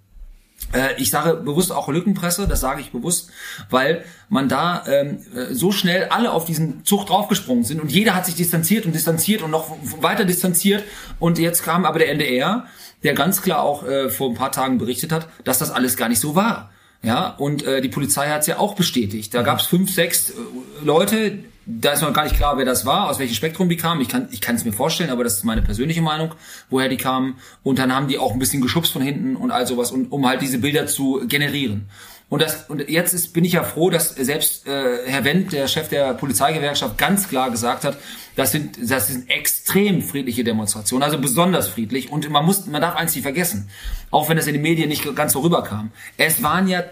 [0.73, 3.31] Äh, ich sage bewusst auch Lückenpresse, das sage ich bewusst,
[3.71, 8.15] weil man da ähm, äh, so schnell alle auf diesen Zug draufgesprungen sind und jeder
[8.15, 10.85] hat sich distanziert und distanziert und noch weiter distanziert
[11.19, 12.67] und jetzt kam aber der NDR,
[13.05, 16.09] der ganz klar auch äh, vor ein paar Tagen berichtet hat, dass das alles gar
[16.09, 16.71] nicht so war.
[17.03, 19.35] Ja, und äh, die Polizei hat es ja auch bestätigt.
[19.35, 19.45] Da mhm.
[19.45, 20.35] gab es fünf, sechs äh,
[20.83, 24.01] Leute, da ist noch gar nicht klar, wer das war, aus welchem Spektrum die kamen.
[24.01, 26.35] Ich kann ich kann es mir vorstellen, aber das ist meine persönliche Meinung,
[26.71, 27.37] woher die kamen.
[27.63, 30.27] Und dann haben die auch ein bisschen geschubst von hinten und all sowas, und, um
[30.27, 31.89] halt diese Bilder zu generieren.
[32.29, 35.68] Und das und jetzt ist, bin ich ja froh, dass selbst äh, Herr Wendt, der
[35.68, 37.99] Chef der Polizeigewerkschaft, ganz klar gesagt hat,
[38.35, 42.11] das sind das sind extrem friedliche Demonstrationen, also besonders friedlich.
[42.11, 43.68] Und man muss, man darf eins nicht vergessen,
[44.11, 45.93] auch wenn das in den Medien nicht ganz so rüberkam.
[46.16, 46.83] Es waren ja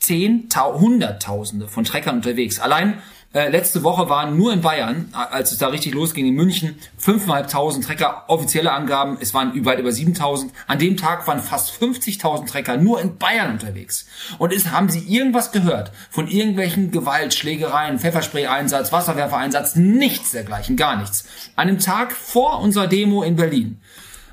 [0.00, 2.58] Zehntau Hunderttausende von Treckern unterwegs.
[2.58, 3.02] Allein
[3.32, 7.86] äh, letzte Woche waren nur in Bayern, als es da richtig losging, in München, 5.500
[7.86, 10.50] Trecker, offizielle Angaben, es waren weit über 7.000.
[10.66, 14.06] An dem Tag waren fast 50.000 Trecker nur in Bayern unterwegs.
[14.38, 19.76] Und ist, haben Sie irgendwas gehört von irgendwelchen Gewaltschlägereien, Pfefferspray-Einsatz, Wasserwerfereinsatz?
[19.76, 21.24] Nichts dergleichen, gar nichts.
[21.54, 23.80] An dem Tag vor unserer Demo in Berlin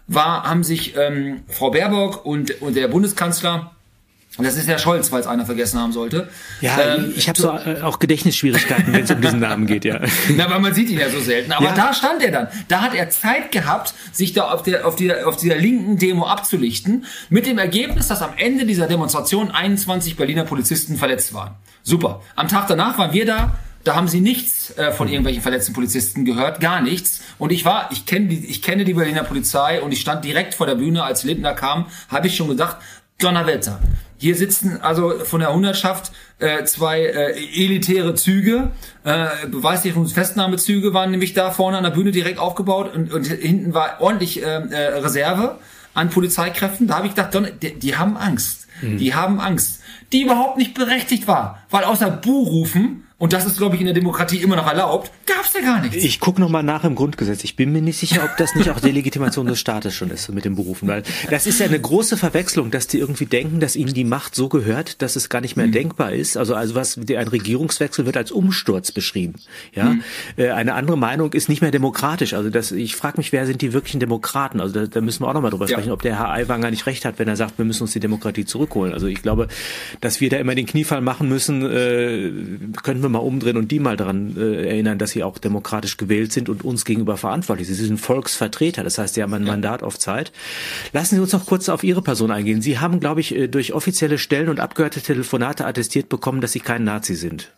[0.08, 3.77] war, haben sich ähm, Frau Baerbock und, und der Bundeskanzler
[4.38, 6.30] und das ist Herr Scholz, falls einer vergessen haben sollte.
[6.62, 10.00] Ja, ähm, ich habe so äh, auch Gedächtnisschwierigkeiten, wenn es um diesen Namen geht, ja.
[10.36, 11.52] Na, weil man sieht ihn ja so selten.
[11.52, 11.74] Aber ja.
[11.74, 12.48] da stand er dann.
[12.68, 16.26] Da hat er Zeit gehabt, sich da auf, der, auf, dieser, auf dieser linken Demo
[16.28, 21.56] abzulichten, mit dem Ergebnis, dass am Ende dieser Demonstration 21 Berliner Polizisten verletzt waren.
[21.82, 22.22] Super.
[22.36, 26.26] Am Tag danach waren wir da, da haben sie nichts äh, von irgendwelchen verletzten Polizisten
[26.26, 27.22] gehört, gar nichts.
[27.40, 30.54] Und ich war, ich kenne die, ich kenne die Berliner Polizei und ich stand direkt
[30.54, 32.84] vor der Bühne, als Lindner kam, habe ich schon gesagt,
[33.20, 33.80] Donnerwetter.
[34.18, 38.72] Hier sitzen also von der Hundertschaft äh, zwei äh, elitäre Züge,
[39.04, 44.02] äh, Beweissicherungsfestnahmezüge waren nämlich da vorne an der Bühne direkt aufgebaut und, und hinten war
[44.02, 45.60] ordentlich äh, äh, Reserve
[45.94, 46.88] an Polizeikräften.
[46.88, 48.68] Da habe ich gedacht, die, die haben Angst.
[48.82, 48.98] Mhm.
[48.98, 49.82] Die haben Angst.
[50.14, 51.64] Die überhaupt nicht berechtigt war.
[51.70, 55.12] Weil außer Buh rufen und das ist, glaube ich, in der Demokratie immer noch erlaubt,
[55.26, 56.04] gab's da gar nichts.
[56.04, 57.44] Ich gucke nochmal nach im Grundgesetz.
[57.44, 60.46] Ich bin mir nicht sicher, ob das nicht auch Delegitimation des Staates schon ist mit
[60.46, 60.88] den Berufen.
[60.88, 61.02] Weil
[61.32, 64.50] das ist ja eine große Verwechslung, dass die irgendwie denken, dass ihnen die Macht so
[64.50, 65.72] gehört, dass es gar nicht mehr mhm.
[65.72, 66.38] denkbar ist.
[66.38, 69.34] Also, also was, ein Regierungswechsel wird als Umsturz beschrieben.
[69.74, 70.04] Ja, mhm.
[70.38, 72.36] Eine andere Meinung ist nicht mehr demokratisch.
[72.36, 74.62] Also das, ich frage mich, wer sind die wirklichen Demokraten?
[74.62, 75.72] Also da, da müssen wir auch nochmal drüber ja.
[75.72, 78.00] sprechen, ob der Herr Aiwanger nicht recht hat, wenn er sagt, wir müssen uns die
[78.00, 78.94] Demokratie zurückholen.
[78.94, 79.48] Also ich glaube,
[80.02, 82.32] dass wir da immer den Kniefall machen müssen, äh,
[82.84, 86.32] können wir mal umdrehen und die mal daran äh, erinnern, dass sie auch demokratisch gewählt
[86.32, 87.76] sind und uns gegenüber verantwortlich sind.
[87.76, 89.52] Sie sind Volksvertreter, das heißt, sie haben ein ja.
[89.52, 90.32] Mandat auf Zeit.
[90.94, 92.62] Lassen Sie uns noch kurz auf Ihre Person eingehen.
[92.62, 96.60] Sie haben, glaube ich, äh, durch offizielle Stellen und abgehörte Telefonate attestiert bekommen, dass Sie
[96.60, 97.52] kein Nazi sind.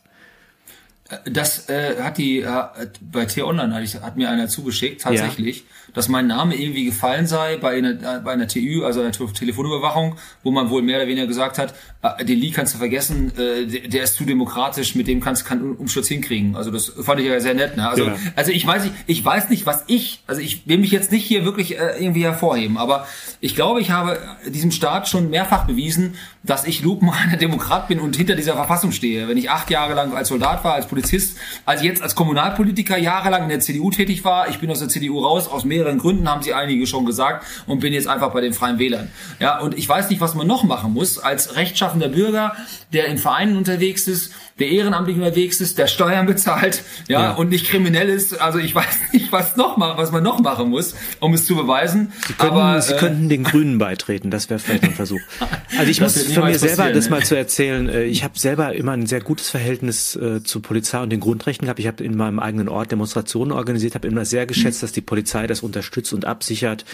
[1.26, 2.64] Das äh, hat die äh,
[3.02, 5.64] bei T-Online hat, hat mir einer zugeschickt, tatsächlich, ja.
[5.96, 10.52] dass mein Name irgendwie gefallen sei bei einer, bei einer TÜ, also einer Telefonüberwachung, wo
[10.52, 13.88] man wohl mehr oder weniger gesagt hat, äh, den Lee kannst du vergessen, äh, der,
[13.88, 16.56] der ist zu demokratisch, mit dem kannst kann Umsturz hinkriegen.
[16.56, 17.76] Also das fand ich ja sehr nett.
[17.76, 17.90] Ne?
[17.90, 18.16] Also, ja.
[18.36, 21.26] also ich weiß nicht, ich weiß nicht, was ich, also ich will mich jetzt nicht
[21.26, 23.08] hier wirklich äh, irgendwie hervorheben, aber
[23.42, 28.16] ich glaube, ich habe diesem Staat schon mehrfach bewiesen, dass ich lupenreiner Demokrat bin und
[28.16, 29.28] hinter dieser Verfassung stehe.
[29.28, 30.99] Wenn ich acht Jahre lang als Soldat war, als Polizist,
[31.66, 35.20] als jetzt als Kommunalpolitiker jahrelang in der CDU tätig war, ich bin aus der CDU
[35.20, 38.54] raus, aus mehreren Gründen haben sie einige schon gesagt und bin jetzt einfach bei den
[38.54, 39.10] Freien Wählern.
[39.40, 42.56] Ja, und ich weiß nicht, was man noch machen muss als rechtschaffender Bürger,
[42.92, 47.50] der in Vereinen unterwegs ist, der ehrenamtlich unterwegs ist, der Steuern bezahlt, ja, ja, und
[47.50, 48.42] nicht kriminell ist.
[48.42, 51.56] Also ich weiß nicht, was noch mal, was man noch machen muss, um es zu
[51.56, 52.12] beweisen.
[52.28, 55.22] Sie könnten, Aber, Sie äh, könnten den Grünen beitreten, das wäre vielleicht ein Versuch.
[55.78, 57.88] Also ich muss von mir selber das mal zu erzählen.
[57.88, 61.66] Äh, ich habe selber immer ein sehr gutes Verhältnis äh, zur Polizei und den Grundrechten
[61.66, 61.80] gehabt.
[61.80, 64.88] Ich habe in meinem eigenen Ort Demonstrationen organisiert, habe immer sehr geschätzt, mhm.
[64.88, 66.86] dass die Polizei das unterstützt und absichert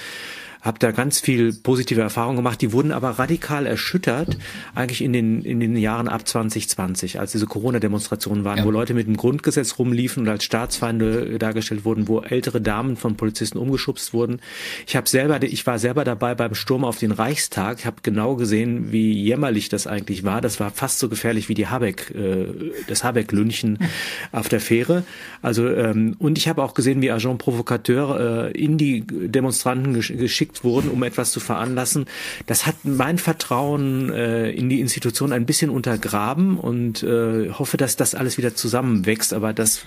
[0.65, 2.59] habe da ganz viel positive Erfahrungen gemacht.
[2.59, 4.37] Die wurden aber radikal erschüttert,
[4.73, 8.65] eigentlich in den, in den Jahren ab 2020, als diese Corona-Demonstrationen waren, ja.
[8.65, 13.15] wo Leute mit dem Grundgesetz rumliefen und als Staatsfeinde dargestellt wurden, wo ältere Damen von
[13.15, 14.41] Polizisten umgeschubst wurden.
[14.87, 17.79] Ich habe selber, ich war selber dabei beim Sturm auf den Reichstag.
[17.79, 20.41] Ich habe genau gesehen, wie jämmerlich das eigentlich war.
[20.41, 22.47] Das war fast so gefährlich wie die Habeck, äh,
[22.87, 23.77] das Habeck-Lünchen
[24.31, 25.03] auf der Fähre.
[25.43, 30.54] Also ähm, und ich habe auch gesehen, wie Agent Provocateur äh, in die Demonstranten geschickt
[30.55, 32.05] geschickt wurden, um etwas zu veranlassen.
[32.45, 37.95] Das hat mein Vertrauen äh, in die Institution ein bisschen untergraben und äh, hoffe, dass
[37.95, 39.33] das alles wieder zusammenwächst.
[39.33, 39.85] Aber das,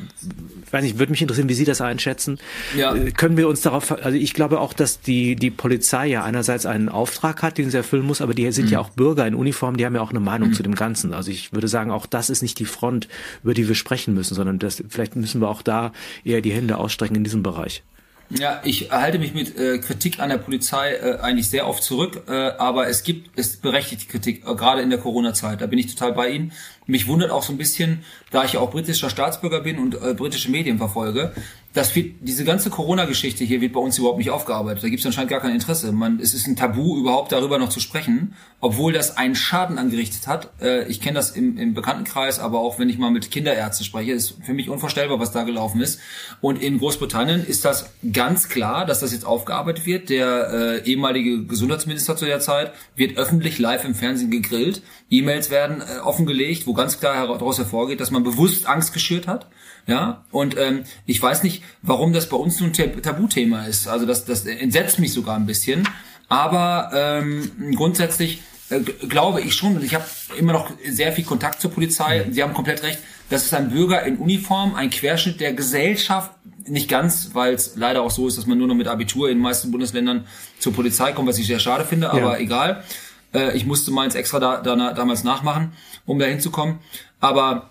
[0.71, 2.39] weiß nicht, würde mich interessieren, wie Sie das einschätzen.
[2.77, 2.95] Ja.
[2.95, 6.67] Äh, können wir uns darauf, also ich glaube auch, dass die, die Polizei ja einerseits
[6.67, 8.73] einen Auftrag hat, den sie erfüllen muss, aber die sind mhm.
[8.73, 10.55] ja auch Bürger in Uniform, die haben ja auch eine Meinung mhm.
[10.55, 11.15] zu dem Ganzen.
[11.15, 13.09] Also ich würde sagen, auch das ist nicht die Front,
[13.43, 15.93] über die wir sprechen müssen, sondern das, vielleicht müssen wir auch da
[16.25, 17.83] eher die Hände ausstrecken in diesem Bereich.
[18.31, 22.25] Ja, ich halte mich mit äh, Kritik an der Polizei äh, eigentlich sehr oft zurück,
[22.29, 25.63] äh, aber es gibt es berechtigte Kritik, äh, gerade in der Corona-Zeit.
[25.63, 26.53] Da bin ich total bei Ihnen.
[26.87, 30.13] Mich wundert auch so ein bisschen, da ich ja auch britischer Staatsbürger bin und äh,
[30.13, 31.33] britische Medien verfolge,
[31.79, 34.83] das wird, diese ganze Corona-Geschichte hier wird bei uns überhaupt nicht aufgearbeitet.
[34.83, 35.93] Da gibt es anscheinend gar kein Interesse.
[35.93, 40.27] Man, es ist ein Tabu, überhaupt darüber noch zu sprechen, obwohl das einen Schaden angerichtet
[40.27, 40.51] hat.
[40.61, 44.11] Äh, ich kenne das im, im Bekanntenkreis, aber auch wenn ich mal mit Kinderärzten spreche,
[44.11, 46.01] ist für mich unvorstellbar, was da gelaufen ist.
[46.41, 50.11] Und in Großbritannien ist das ganz klar, dass das jetzt aufgearbeitet wird.
[50.11, 54.83] Der äh, ehemalige Gesundheitsminister zu der Zeit wird öffentlich live im Fernsehen gegrillt.
[55.11, 59.47] E-Mails werden äh, offengelegt, wo ganz klar daraus hervorgeht, dass man bewusst Angst geschürt hat.
[59.89, 63.89] Ja, und ähm, ich weiß nicht, warum das bei uns nun ein Tabuthema ist.
[63.89, 65.89] Also das, das entsetzt mich sogar ein bisschen.
[66.29, 70.05] Aber ähm, grundsätzlich äh, glaube ich schon, und ich habe
[70.37, 72.27] immer noch sehr viel Kontakt zur Polizei.
[72.31, 72.99] Sie haben komplett recht.
[73.31, 76.33] Das ist ein Bürger in Uniform, ein Querschnitt der Gesellschaft.
[76.67, 79.39] Nicht ganz, weil es leider auch so ist, dass man nur noch mit Abitur in
[79.39, 80.27] den meisten Bundesländern
[80.59, 82.45] zur Polizei kommt, was ich sehr schade finde, aber ja.
[82.45, 82.85] egal.
[83.33, 85.73] Äh, ich musste meins extra da, da, damals nachmachen,
[86.05, 86.81] um da hinzukommen.
[87.21, 87.71] Aber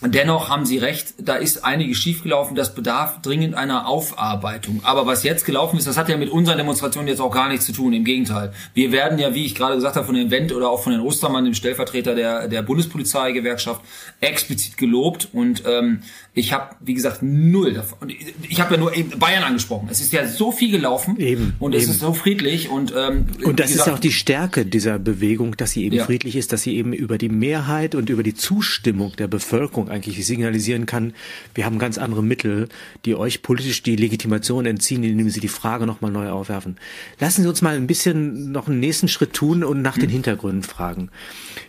[0.00, 4.80] Dennoch haben Sie recht, da ist einiges schiefgelaufen, das bedarf dringend einer Aufarbeitung.
[4.84, 7.66] Aber was jetzt gelaufen ist, das hat ja mit unserer Demonstration jetzt auch gar nichts
[7.66, 8.52] zu tun, im Gegenteil.
[8.74, 11.04] Wir werden ja, wie ich gerade gesagt habe, von dem Wendt oder auch von Herrn
[11.04, 13.80] Ostermann, dem Stellvertreter der, der Bundespolizeigewerkschaft,
[14.20, 16.02] explizit gelobt und ähm,
[16.38, 18.10] ich habe, wie gesagt, null davon.
[18.48, 19.88] Ich habe ja nur Bayern angesprochen.
[19.90, 23.58] Es ist ja so viel gelaufen eben, und es ist so friedlich und ähm, und
[23.58, 26.04] das gesagt, ist auch die Stärke dieser Bewegung, dass sie eben ja.
[26.04, 30.24] friedlich ist, dass sie eben über die Mehrheit und über die Zustimmung der Bevölkerung eigentlich
[30.24, 31.12] signalisieren kann,
[31.54, 32.68] wir haben ganz andere Mittel,
[33.04, 36.78] die euch politisch die Legitimation entziehen, indem sie die Frage nochmal neu aufwerfen.
[37.18, 40.02] Lassen Sie uns mal ein bisschen noch einen nächsten Schritt tun und nach hm.
[40.02, 41.10] den Hintergründen fragen.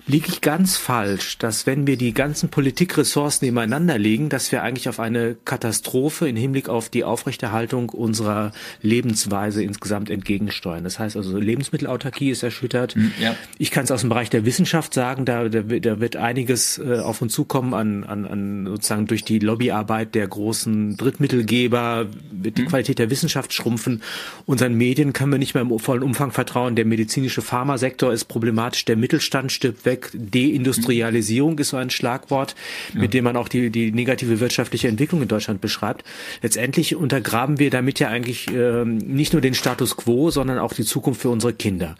[0.09, 4.89] Liege ich ganz falsch, dass wenn wir die ganzen Politikressourcen nebeneinander legen, dass wir eigentlich
[4.89, 8.51] auf eine Katastrophe im Hinblick auf die Aufrechterhaltung unserer
[8.81, 10.83] Lebensweise insgesamt entgegensteuern.
[10.83, 12.95] Das heißt also, Lebensmittelautarkie ist erschüttert.
[12.95, 13.35] Mhm, ja.
[13.59, 16.97] Ich kann es aus dem Bereich der Wissenschaft sagen, da, da, da wird einiges äh,
[16.97, 22.63] auf uns zukommen an, an, an sozusagen durch die Lobbyarbeit der großen Drittmittelgeber wird die
[22.63, 22.69] mhm.
[22.69, 24.01] Qualität der Wissenschaft schrumpfen.
[24.47, 26.75] Unseren Medien können wir nicht mehr im vollen Umfang vertrauen.
[26.75, 28.85] Der medizinische Pharmasektor ist problematisch.
[28.85, 29.98] Der Mittelstand stirbt weg.
[30.13, 31.59] Deindustrialisierung mhm.
[31.59, 32.55] ist so ein Schlagwort,
[32.93, 33.01] ja.
[33.01, 36.03] mit dem man auch die, die negative wirtschaftliche Entwicklung in Deutschland beschreibt.
[36.41, 40.85] Letztendlich untergraben wir damit ja eigentlich äh, nicht nur den Status quo, sondern auch die
[40.85, 41.95] Zukunft für unsere Kinder.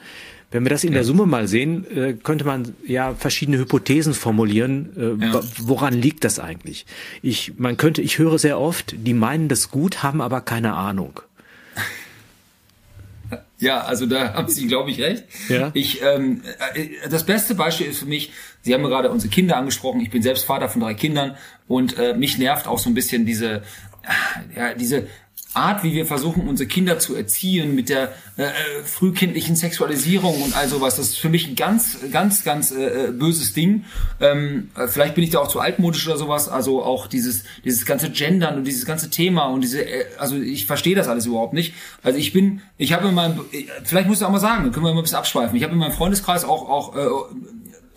[0.52, 0.96] Wenn wir das in ja.
[0.96, 4.90] der Summe mal sehen, äh, könnte man ja verschiedene Hypothesen formulieren.
[5.22, 5.42] Äh, ja.
[5.60, 6.86] Woran liegt das eigentlich?
[7.22, 11.22] Ich, man könnte, ich höre sehr oft, die meinen das gut, haben aber keine Ahnung.
[13.60, 15.26] Ja, also da haben Sie, glaube ich, recht.
[15.50, 15.72] Ja.
[15.74, 16.42] Ich, ähm,
[16.74, 20.02] äh, das beste Beispiel ist für mich, Sie haben gerade unsere Kinder angesprochen.
[20.02, 23.26] Ich bin selbst Vater von drei Kindern und äh, mich nervt auch so ein bisschen
[23.26, 23.64] diese,
[24.56, 25.08] ja, diese
[25.60, 28.50] Art, wie wir versuchen, unsere Kinder zu erziehen mit der äh, äh,
[28.84, 30.96] frühkindlichen Sexualisierung und all sowas.
[30.96, 33.86] Das ist für mich ein ganz, ganz, ganz äh, äh böses Ding.
[34.20, 36.50] Ähm, äh, vielleicht bin ich da auch zu altmodisch oder sowas.
[36.50, 40.66] Also auch dieses, dieses ganze Gendern und dieses ganze Thema und diese, äh, also ich
[40.66, 41.74] verstehe das alles überhaupt nicht.
[42.02, 43.42] Also ich bin, ich habe in meinem,
[43.84, 45.56] vielleicht muss ich auch mal sagen, dann können wir mal ein bisschen abschweifen.
[45.56, 47.08] Ich habe in meinem Freundeskreis auch, auch äh,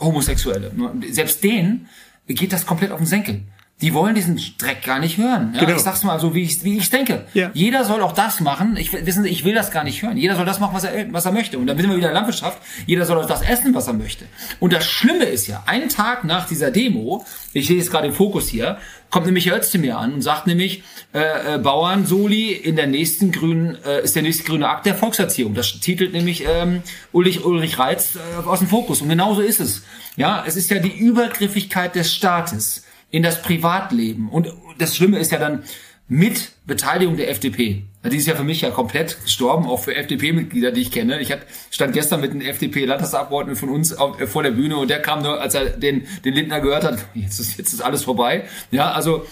[0.00, 0.72] Homosexuelle.
[1.10, 1.88] Selbst denen
[2.26, 3.42] geht das komplett auf den Senkel
[3.83, 5.53] die wollen diesen Dreck gar nicht hören.
[5.55, 5.76] Ja, genau.
[5.76, 7.26] Ich sag's mal so, wie ich wie ich denke.
[7.35, 7.51] Ja.
[7.53, 8.76] Jeder soll auch das machen.
[8.76, 10.16] Ich wissen Sie, ich will das gar nicht hören.
[10.16, 11.59] Jeder soll das machen, was er was er möchte.
[11.59, 12.62] Und dann sind wir wieder in der Landwirtschaft.
[12.87, 14.24] Jeder soll auch das essen, was er möchte.
[14.61, 18.14] Und das Schlimme ist ja, einen Tag nach dieser Demo, ich sehe jetzt gerade den
[18.14, 18.78] Fokus hier,
[19.11, 23.33] kommt nämlich Herr Özdemir an und sagt nämlich, äh, äh, Bauern Soli in der nächsten
[23.33, 25.55] grünen äh, ist der nächste grüne Akt der Volkserziehung.
[25.55, 29.03] Das titelt nämlich ähm, Ulrich Ulrich Reitz äh, aus dem Fokus.
[29.03, 29.83] Und genauso ist es.
[30.16, 34.28] Ja, es ist ja die Übergriffigkeit des Staates in das Privatleben.
[34.28, 35.62] Und das Schlimme ist ja dann
[36.08, 37.84] mit Beteiligung der FDP.
[38.04, 41.20] Die ist ja für mich ja komplett gestorben, auch für FDP-Mitglieder, die ich kenne.
[41.20, 45.00] Ich hatte, stand gestern mit einem FDP-Landtagsabgeordneten von uns äh, vor der Bühne und der
[45.00, 48.44] kam nur, als er den, den Lindner gehört hat, jetzt ist, jetzt ist alles vorbei.
[48.72, 49.24] Ja, also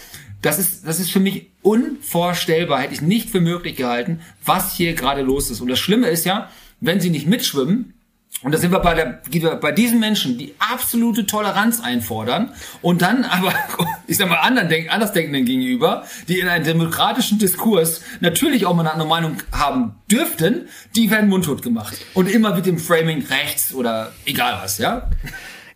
[0.43, 4.95] das ist, das ist für mich unvorstellbar, hätte ich nicht für möglich gehalten, was hier
[4.95, 5.61] gerade los ist.
[5.61, 6.51] Und das Schlimme ist ja,
[6.81, 7.95] wenn sie nicht mitschwimmen,
[8.43, 9.21] und da sind wir bei, der,
[9.57, 13.53] bei diesen Menschen, die absolute Toleranz einfordern und dann aber,
[14.07, 18.83] ich sag mal, anderen Denk, Andersdenkenden gegenüber, die in einem demokratischen Diskurs natürlich auch mal
[18.83, 21.99] eine andere Meinung haben dürften, die werden mundtot gemacht.
[22.15, 25.11] Und immer mit dem Framing rechts oder egal was, ja?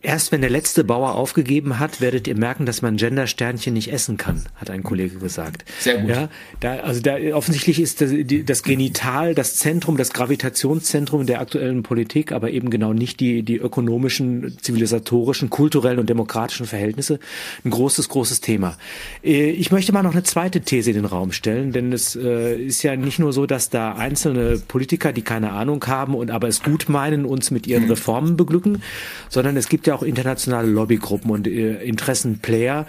[0.04, 4.18] Erst wenn der letzte Bauer aufgegeben hat, werdet ihr merken, dass man Gender-Sternchen nicht essen
[4.18, 5.64] kann, hat ein Kollege gesagt.
[5.80, 6.10] Sehr gut.
[6.10, 6.28] Ja,
[6.60, 8.10] da, also da, offensichtlich ist das,
[8.44, 13.56] das Genital das Zentrum, das Gravitationszentrum der aktuellen Politik, aber eben genau nicht die, die
[13.56, 17.18] ökonomischen, zivilisatorischen, kulturellen und demokratischen Verhältnisse.
[17.64, 18.76] Ein großes, großes Thema.
[19.22, 22.56] Äh, ich möchte mal noch eine zweite These in den Raum stellen, denn es äh,
[22.56, 26.48] ist ja nicht nur so, dass da einzelne Politiker, die keine Ahnung haben und aber
[26.48, 27.90] es gut meinen, uns mit ihren hm.
[27.90, 28.82] Reformen beglücken,
[29.30, 32.86] sondern es gibt ja auch internationale Lobbygruppen und äh, Interessenplayer,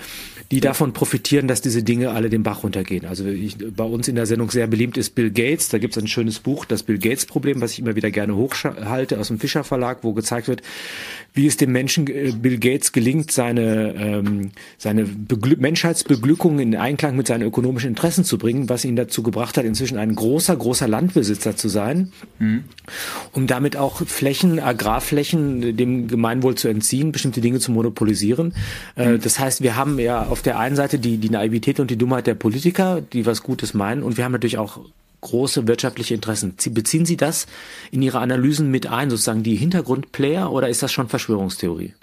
[0.52, 3.06] die davon profitieren, dass diese Dinge alle den Bach runtergehen.
[3.06, 5.70] Also ich, bei uns in der Sendung sehr beliebt ist Bill Gates.
[5.70, 8.36] Da gibt es ein schönes Buch, das Bill Gates Problem, was ich immer wieder gerne
[8.36, 10.62] hochhalte aus dem Fischer Verlag, wo gezeigt wird,
[11.34, 17.16] wie es dem Menschen äh, Bill Gates gelingt, seine, ähm, seine Beglü Menschheitsbeglückung in Einklang
[17.16, 20.88] mit seinen ökonomischen Interessen zu bringen, was ihn dazu gebracht hat, inzwischen ein großer, großer
[20.88, 22.66] Landbesitzer zu sein, mhm.
[23.32, 28.54] um damit auch Flächen, Agrarflächen dem Gemeinwohl zu entziehen, bestimmte Dinge zu monopolisieren.
[28.96, 29.22] Äh, mhm.
[29.22, 32.28] Das heißt, wir haben ja auf der einen Seite die, die Naivität und die Dummheit
[32.28, 34.80] der Politiker, die was Gutes meinen, und wir haben natürlich auch
[35.22, 36.56] große wirtschaftliche Interessen.
[36.72, 37.48] Beziehen Sie das
[37.92, 41.94] in Ihre Analysen mit ein, sozusagen die Hintergrundplayer, oder ist das schon Verschwörungstheorie?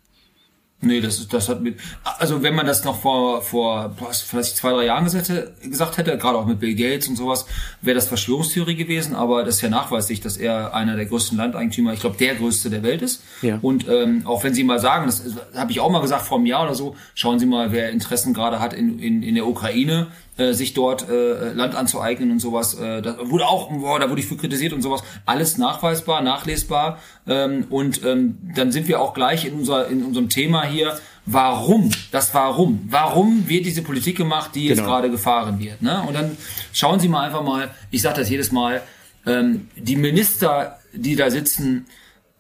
[0.84, 1.78] Nee, das ist, das hat mit,
[2.18, 6.18] also wenn man das noch vor, vor, vielleicht zwei, drei Jahren gesagt hätte, gesagt hätte
[6.18, 7.46] gerade auch mit Bill Gates und sowas,
[7.82, 11.92] wäre das Verschwörungstheorie gewesen, aber das ist ja nachweislich, dass er einer der größten Landeigentümer,
[11.92, 13.22] ich glaube, der größte der Welt ist.
[13.42, 13.60] Ja.
[13.62, 15.22] Und ähm, auch wenn Sie mal sagen, das
[15.54, 18.34] habe ich auch mal gesagt vor einem Jahr oder so, schauen Sie mal, wer Interessen
[18.34, 20.08] gerade hat in, in, in der Ukraine,
[20.38, 22.74] äh, sich dort äh, Land anzueignen und sowas.
[22.74, 25.02] Äh, das wurde auch, boah, da wurde ich für kritisiert und sowas.
[25.26, 26.98] Alles nachweisbar, nachlesbar.
[27.26, 30.98] Ähm, und ähm, dann sind wir auch gleich in, unser, in unserem Thema hier.
[31.26, 31.90] Warum?
[32.10, 32.86] Das Warum.
[32.88, 34.80] Warum wird diese Politik gemacht, die genau.
[34.80, 35.82] jetzt gerade gefahren wird?
[35.82, 36.02] Ne?
[36.08, 36.36] Und dann
[36.72, 38.82] schauen Sie mal einfach mal, ich sage das jedes Mal,
[39.26, 41.86] ähm, die Minister, die da sitzen,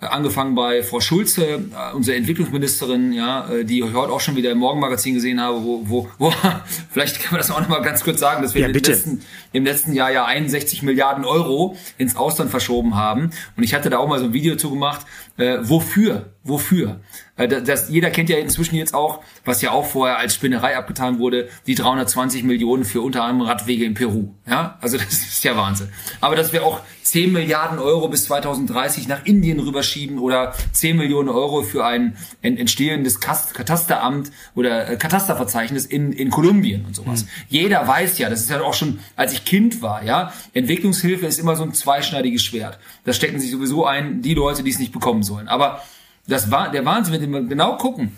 [0.06, 4.50] angefangen bei Frau Schulze, äh, unsere Entwicklungsministerin, ja, äh, die ich heute auch schon wieder
[4.50, 6.32] im Morgenmagazin gesehen habe, wo, wo, wo
[6.90, 9.22] vielleicht kann man das auch noch mal ganz kurz sagen, dass wir ja, im, letzten,
[9.52, 13.30] im letzten Jahr ja 61 Milliarden Euro ins Ausland verschoben haben.
[13.56, 16.32] Und ich hatte da auch mal so ein Video zu gemacht, äh, wofür?
[16.44, 17.00] Wofür?
[17.36, 21.18] Äh, das, jeder kennt ja inzwischen jetzt auch, was ja auch vorher als Spinnerei abgetan
[21.18, 24.34] wurde, die 320 Millionen für unter anderem Radwege in Peru.
[24.46, 25.88] Ja, also das ist ja Wahnsinn.
[26.20, 31.28] Aber dass wir auch 10 Milliarden Euro bis 2030 nach Indien rüberschieben oder 10 Millionen
[31.28, 37.24] Euro für ein entstehendes Katasteramt oder äh, Katasterverzeichnis in, in Kolumbien und sowas.
[37.24, 37.28] Mhm.
[37.48, 41.38] Jeder weiß ja, das ist ja auch schon, als ich Kind war, ja, Entwicklungshilfe ist
[41.38, 42.78] immer so ein zweischneidiges Schwert.
[43.04, 45.48] Da stecken sich sowieso ein, die Leute, die es nicht bekommen sollen.
[45.48, 45.82] Aber
[46.26, 48.12] das war der Wahnsinn, wenn wir genau gucken,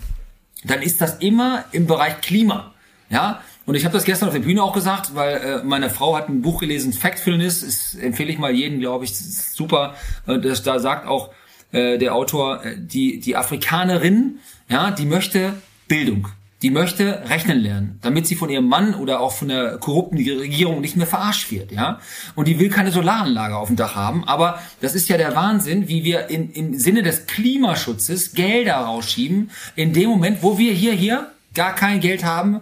[0.63, 2.73] dann ist das immer im Bereich Klima.
[3.09, 6.15] Ja, und ich habe das gestern auf der Bühne auch gesagt, weil äh, meine Frau
[6.15, 9.95] hat ein Buch gelesen, Factfulness, ist, empfehle ich mal jeden, glaube ich, ist super.
[10.27, 11.31] Äh, das, da sagt auch
[11.71, 14.39] äh, der Autor, äh, die, die Afrikanerin,
[14.69, 15.53] ja, die möchte
[15.87, 16.27] Bildung.
[16.65, 20.81] Die möchte rechnen lernen, damit sie von ihrem Mann oder auch von der korrupten Regierung
[20.81, 21.99] nicht mehr verarscht wird, ja.
[22.33, 25.87] Und die will keine Solaranlage auf dem Dach haben, aber das ist ja der Wahnsinn,
[25.87, 30.93] wie wir in, im Sinne des Klimaschutzes Gelder rausschieben, in dem Moment, wo wir hier,
[30.93, 32.61] hier gar kein Geld haben,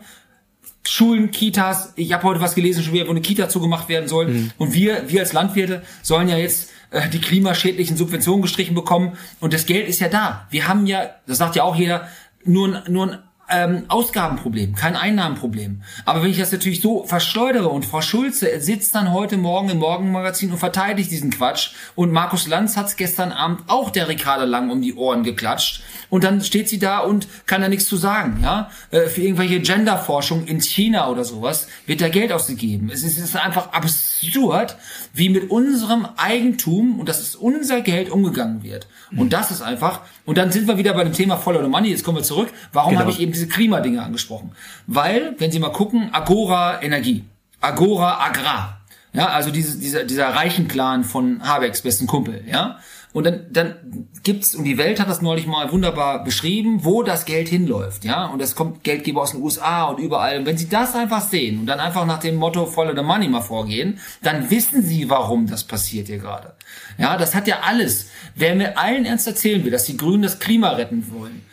[0.85, 4.27] Schulen, Kitas, ich habe heute was gelesen, schon wieder, wo eine Kita zugemacht werden soll.
[4.27, 4.51] Mhm.
[4.57, 9.13] Und wir, wir als Landwirte sollen ja jetzt äh, die klimaschädlichen Subventionen gestrichen bekommen.
[9.39, 10.45] Und das Geld ist ja da.
[10.49, 12.09] Wir haben ja, das sagt ja auch jeder,
[12.43, 15.83] nur, nur ein ähm, Ausgabenproblem, kein Einnahmenproblem.
[16.05, 19.79] Aber wenn ich das natürlich so verschleudere und Frau Schulze sitzt dann heute Morgen im
[19.79, 24.69] Morgenmagazin und verteidigt diesen Quatsch und Markus Lanz hat gestern Abend auch der Ricarda lang
[24.69, 28.39] um die Ohren geklatscht und dann steht sie da und kann da nichts zu sagen,
[28.41, 28.69] ja?
[28.91, 32.89] Äh, für irgendwelche Genderforschung in China oder sowas wird da Geld ausgegeben.
[32.93, 34.77] Es ist, es ist einfach absurd,
[35.13, 38.87] wie mit unserem Eigentum und das ist unser Geld umgegangen wird.
[39.15, 41.89] Und das ist einfach und dann sind wir wieder bei dem Thema Follow the Money.
[41.89, 42.49] Jetzt kommen wir zurück.
[42.71, 43.01] Warum genau.
[43.01, 44.51] habe ich eben diese Klimadinge angesprochen?
[44.87, 47.25] Weil, wenn Sie mal gucken, Agora Energie,
[47.59, 48.81] Agora Agrar,
[49.13, 52.79] ja, also diese, dieser, dieser reichen Clan von Habecks besten Kumpel, ja.
[53.13, 57.25] Und dann, dann gibt's, und die Welt hat das neulich mal wunderbar beschrieben, wo das
[57.25, 58.25] Geld hinläuft, ja.
[58.25, 60.39] Und es kommt Geldgeber aus den USA und überall.
[60.39, 63.27] Und wenn Sie das einfach sehen und dann einfach nach dem Motto Follow the Money
[63.27, 66.53] mal vorgehen, dann wissen Sie, warum das passiert hier gerade.
[66.97, 68.07] Ja, das hat ja alles.
[68.33, 71.43] Wer mir allen ernst erzählen will, dass die Grünen das Klima retten wollen,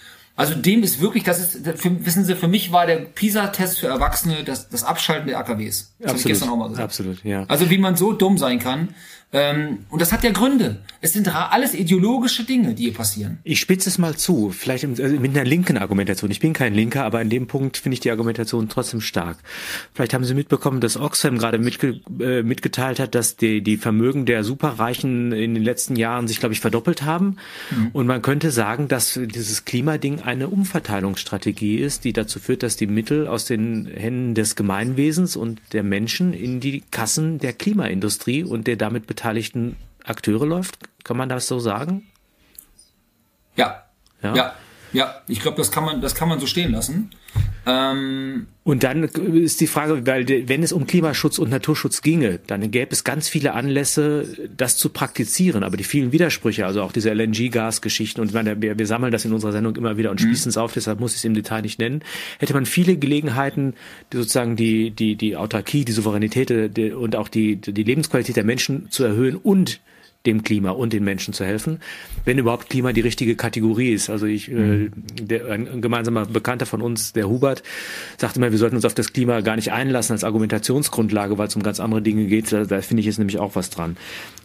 [0.41, 3.89] also dem ist wirklich, das ist, für, wissen Sie, für mich war der PISA-Test für
[3.89, 5.93] Erwachsene das, das Abschalten der AKWs.
[5.99, 6.85] Das absolut, gestern auch mal gesagt.
[6.85, 7.45] Absolut, ja.
[7.47, 8.95] Also wie man so dumm sein kann,
[9.33, 10.81] ähm, und das hat ja Gründe.
[11.01, 13.39] Es sind alles ideologische Dinge, die hier passieren.
[13.45, 16.33] Ich spitze es mal zu, vielleicht also mit einer linken Argumentation.
[16.33, 19.39] Ich bin kein Linker, aber in dem Punkt finde ich die Argumentation trotzdem stark.
[19.95, 24.27] Vielleicht haben Sie mitbekommen, dass Oxfam gerade mitge äh, mitgeteilt hat, dass die, die Vermögen
[24.27, 27.37] der Superreichen in den letzten Jahren sich, glaube ich, verdoppelt haben.
[27.71, 27.91] Mhm.
[27.93, 32.89] Und man könnte sagen, dass dieses Klimading eine Umverteilungsstrategie ist, die dazu führt, dass die
[32.89, 38.67] Mittel aus den Händen des Gemeinwesens und der Menschen in die Kassen der Klimaindustrie und
[38.67, 39.20] der damit beteiligten
[40.05, 40.79] Akteure läuft?
[41.05, 42.07] Kann man das so sagen?
[43.57, 43.85] Ja.
[44.23, 44.35] Ja.
[44.35, 44.55] Ja,
[44.93, 45.21] ja.
[45.29, 47.11] ich glaube, das kann man, das kann man so stehen lassen.
[47.67, 52.71] Ähm, und dann ist die Frage, weil wenn es um Klimaschutz und Naturschutz ginge, dann
[52.71, 55.63] gäbe es ganz viele Anlässe, das zu praktizieren.
[55.63, 59.33] Aber die vielen Widersprüche, also auch diese LNG-Gas-Geschichten, und meine, wir, wir, sammeln das in
[59.33, 60.27] unserer Sendung immer wieder und mhm.
[60.27, 62.03] spießen es auf, deshalb muss ich es im Detail nicht nennen,
[62.39, 63.75] hätte man viele Gelegenheiten,
[64.13, 68.45] die sozusagen die, die, die Autarkie, die Souveränität die, und auch die, die Lebensqualität der
[68.45, 69.81] Menschen zu erhöhen und
[70.27, 71.81] dem Klima und den Menschen zu helfen,
[72.25, 74.11] wenn überhaupt Klima die richtige Kategorie ist.
[74.11, 74.93] Also ich, äh, mhm.
[75.21, 77.63] der, ein gemeinsamer Bekannter von uns, der Hubert,
[78.19, 81.57] sagte immer, wir sollten uns auf das Klima gar nicht einlassen als Argumentationsgrundlage, weil es
[81.57, 82.53] um ganz andere Dinge geht.
[82.53, 83.97] Da, da finde ich jetzt nämlich auch was dran.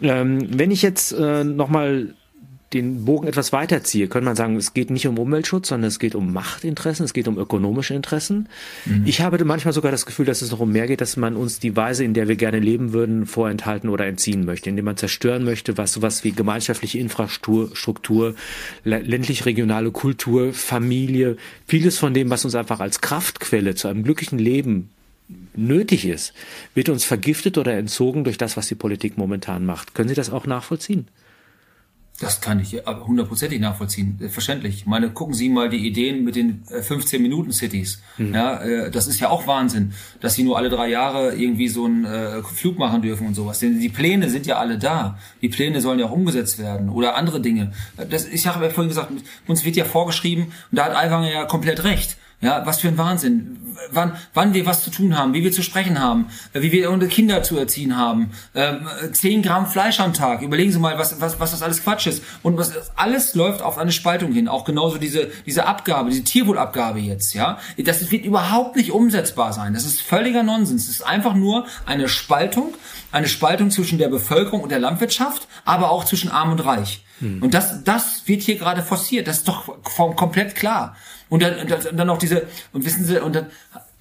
[0.02, 2.14] Ähm, wenn ich jetzt äh, nochmal
[2.76, 6.14] den Bogen etwas weiterziehe, könnte man sagen, es geht nicht um Umweltschutz, sondern es geht
[6.14, 8.50] um Machtinteressen, es geht um ökonomische Interessen.
[8.86, 9.04] Mhm.
[9.06, 11.60] Ich habe manchmal sogar das Gefühl, dass es noch um mehr geht, dass man uns
[11.60, 15.44] die Weise, in der wir gerne leben würden, vorenthalten oder entziehen möchte, indem man zerstören
[15.44, 18.36] möchte, was sowas wie gemeinschaftliche Infrastruktur,
[18.84, 24.90] ländlich-regionale Kultur, Familie, vieles von dem, was uns einfach als Kraftquelle zu einem glücklichen Leben
[25.56, 26.34] nötig ist,
[26.74, 29.96] wird uns vergiftet oder entzogen durch das, was die Politik momentan macht.
[29.96, 31.08] Können Sie das auch nachvollziehen?
[32.20, 34.76] Das kann ich hundertprozentig nachvollziehen, verständlich.
[34.76, 38.02] Ich meine, gucken Sie mal die Ideen mit den 15 äh, Minuten Cities.
[38.18, 38.34] Mhm.
[38.34, 39.92] Ja, äh, das ist ja auch Wahnsinn,
[40.22, 43.60] dass Sie nur alle drei Jahre irgendwie so einen äh, Flug machen dürfen und sowas.
[43.60, 45.20] Denn die Pläne sind ja alle da.
[45.42, 47.74] Die Pläne sollen ja auch umgesetzt werden oder andere Dinge.
[48.10, 49.12] Das, ich habe ja vorhin gesagt,
[49.48, 52.18] uns wird ja vorgeschrieben und da hat Aiwanger ja komplett recht.
[52.46, 53.58] Ja, was für ein Wahnsinn.
[53.92, 57.12] Wann, wann wir was zu tun haben, wie wir zu sprechen haben, wie wir unsere
[57.12, 58.32] Kinder zu erziehen haben.
[58.54, 60.42] Ähm, 10 Gramm Fleisch am Tag.
[60.42, 62.24] Überlegen Sie mal, was, was, was das alles Quatsch ist.
[62.44, 64.48] Und was, alles läuft auf eine Spaltung hin.
[64.48, 67.58] Auch genauso diese, diese Abgabe, diese Tierwohlabgabe jetzt, ja.
[67.78, 69.74] Das wird überhaupt nicht umsetzbar sein.
[69.74, 70.84] Das ist völliger Nonsens.
[70.84, 72.76] Es ist einfach nur eine Spaltung,
[73.12, 77.04] eine Spaltung zwischen der Bevölkerung und der Landwirtschaft, aber auch zwischen Arm und Reich.
[77.20, 77.42] Hm.
[77.42, 79.28] Und das, das wird hier gerade forciert.
[79.28, 79.82] Das ist doch
[80.16, 80.96] komplett klar.
[81.30, 83.48] Und dann, dann, dann noch diese, und wissen Sie, und dann,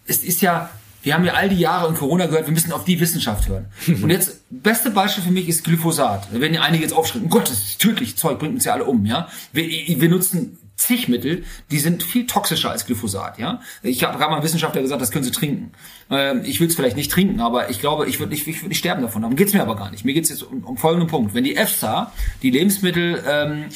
[0.07, 0.71] es ist ja,
[1.05, 3.67] wir haben ja all die Jahre in Corona gehört, wir müssen auf die Wissenschaft hören.
[4.03, 6.29] Und jetzt, beste Beispiel für mich ist Glyphosat.
[6.33, 8.85] Da werden ja einige jetzt aufschreiben, Gott, das ist tödlich, Zeug bringt uns ja alle
[8.85, 9.29] um, ja.
[9.53, 13.61] Wir, wir nutzen zig Mittel, die sind viel toxischer als Glyphosat, ja.
[13.83, 15.73] Ich habe gerade mal einen Wissenschaftler gesagt, das können sie trinken.
[16.11, 18.71] Ähm, ich will es vielleicht nicht trinken, aber ich glaube, ich würde nicht, ich würd
[18.71, 19.23] nicht sterben davon.
[19.23, 20.05] Darum geht's mir aber gar nicht.
[20.05, 21.35] Mir geht's jetzt um, um folgenden Punkt.
[21.35, 22.13] Wenn die EFSA,
[22.43, 23.67] die Lebensmittel ähm,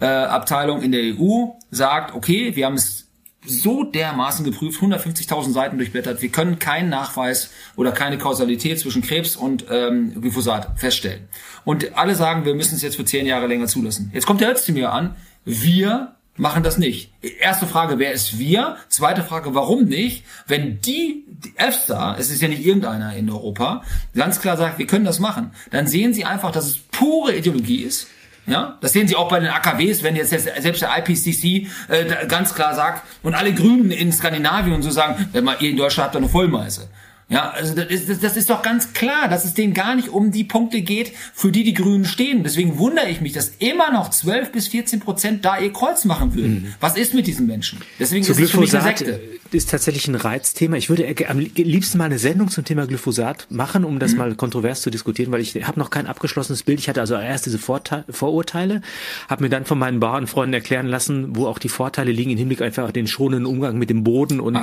[0.00, 3.04] äh, Abteilung in der EU sagt, okay, wir haben es
[3.46, 6.22] so dermaßen geprüft, 150.000 Seiten durchblättert.
[6.22, 11.28] Wir können keinen Nachweis oder keine Kausalität zwischen Krebs und ähm, Glyphosat feststellen.
[11.64, 14.10] Und alle sagen, wir müssen es jetzt für zehn Jahre länger zulassen.
[14.14, 15.16] Jetzt kommt der Özdemir an.
[15.44, 17.12] Wir machen das nicht.
[17.40, 18.76] Erste Frage, wer ist wir?
[18.88, 20.24] Zweite Frage, warum nicht?
[20.46, 23.82] Wenn die, die EFSA, es ist ja nicht irgendeiner in Europa,
[24.14, 27.82] ganz klar sagt, wir können das machen, dann sehen sie einfach, dass es pure Ideologie
[27.82, 28.08] ist.
[28.46, 32.54] Ja, das sehen Sie auch bei den AKWs, wenn jetzt selbst der IPCC äh, ganz
[32.54, 36.06] klar sagt und alle Grünen in Skandinavien und so sagen, wenn mal ihr in Deutschland
[36.06, 36.88] habt ihr eine Vollmeise.
[37.28, 40.30] Ja, also das ist, das ist doch ganz klar, dass es denen gar nicht um
[40.30, 42.42] die Punkte geht, für die die Grünen stehen.
[42.44, 46.34] Deswegen wundere ich mich, dass immer noch 12 bis 14 Prozent da ihr Kreuz machen
[46.34, 46.64] würden.
[46.64, 46.74] Mhm.
[46.80, 47.80] Was ist mit diesen Menschen?
[47.98, 49.56] Deswegen Zu ist Glyphosat es für mich eine Sekte.
[49.56, 50.76] ist tatsächlich ein Reizthema.
[50.76, 54.18] Ich würde am liebsten mal eine Sendung zum Thema Glyphosat machen, um das mhm.
[54.18, 56.78] mal kontrovers zu diskutieren, weil ich habe noch kein abgeschlossenes Bild.
[56.78, 58.82] Ich hatte also erst diese Vorteile, Vorurteile,
[59.30, 62.60] habe mir dann von meinen Bauernfreunden erklären lassen, wo auch die Vorteile liegen im Hinblick
[62.60, 64.58] einfach auf den schonenden Umgang mit dem Boden und,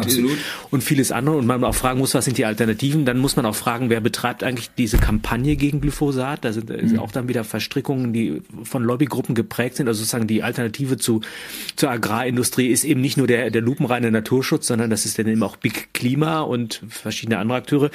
[0.70, 1.38] und vieles andere.
[1.38, 3.06] Und man auch fragen muss, was sind die Alternativen.
[3.06, 6.46] Dann muss man auch fragen, wer betreibt eigentlich diese Kampagne gegen Glyphosat.
[6.46, 7.00] Da sind mhm.
[7.00, 9.88] auch dann wieder Verstrickungen, die von Lobbygruppen geprägt sind.
[9.88, 11.22] Also sozusagen die Alternative zu,
[11.76, 15.44] zur Agrarindustrie ist eben nicht nur der, der lupenreine Naturschutz, sondern das ist dann eben
[15.44, 17.92] auch Big Klima und verschiedene andere Akteure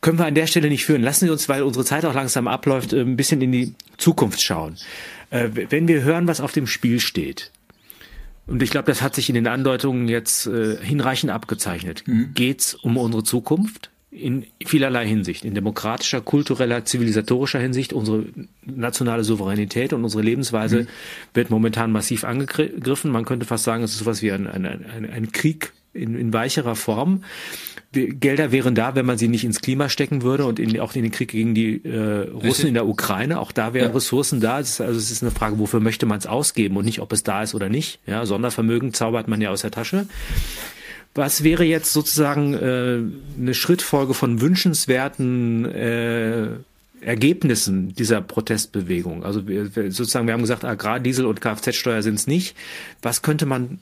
[0.00, 1.02] können wir an der Stelle nicht führen.
[1.02, 4.76] Lassen Sie uns, weil unsere Zeit auch langsam abläuft, ein bisschen in die Zukunft schauen.
[5.30, 7.50] Äh, wenn wir hören, was auf dem Spiel steht,
[8.48, 12.02] und ich glaube, das hat sich in den Andeutungen jetzt äh, hinreichend abgezeichnet.
[12.06, 12.30] Mhm.
[12.34, 13.90] Geht's um unsere Zukunft?
[14.10, 17.92] In vielerlei Hinsicht, in demokratischer, kultureller, zivilisatorischer Hinsicht.
[17.92, 18.24] Unsere
[18.64, 20.86] nationale Souveränität und unsere Lebensweise mhm.
[21.34, 23.10] wird momentan massiv angegriffen.
[23.12, 26.32] Man könnte fast sagen, es ist sowas wie ein, ein, ein, ein Krieg in, in
[26.32, 27.24] weicherer Form.
[27.92, 31.02] Gelder wären da, wenn man sie nicht ins Klima stecken würde und in, auch in
[31.02, 33.40] den Krieg gegen die äh, Russen in der Ukraine.
[33.40, 33.94] Auch da wären ja.
[33.94, 34.60] Ressourcen da.
[34.60, 37.12] Es ist, also es ist eine Frage, wofür möchte man es ausgeben und nicht, ob
[37.12, 37.98] es da ist oder nicht.
[38.06, 40.06] Ja, Sondervermögen zaubert man ja aus der Tasche.
[41.14, 43.00] Was wäre jetzt sozusagen äh,
[43.40, 46.48] eine Schrittfolge von wünschenswerten äh,
[47.00, 49.24] Ergebnissen dieser Protestbewegung?
[49.24, 52.54] Also wir, sozusagen, wir haben gesagt, Agrardiesel und Kfz-Steuer sind es nicht.
[53.00, 53.78] Was könnte man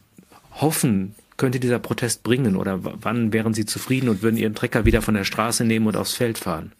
[0.52, 2.56] hoffen, könnte dieser Protest bringen?
[2.56, 5.96] Oder wann wären Sie zufrieden und würden Ihren Trecker wieder von der Straße nehmen und
[5.96, 6.72] aufs Feld fahren?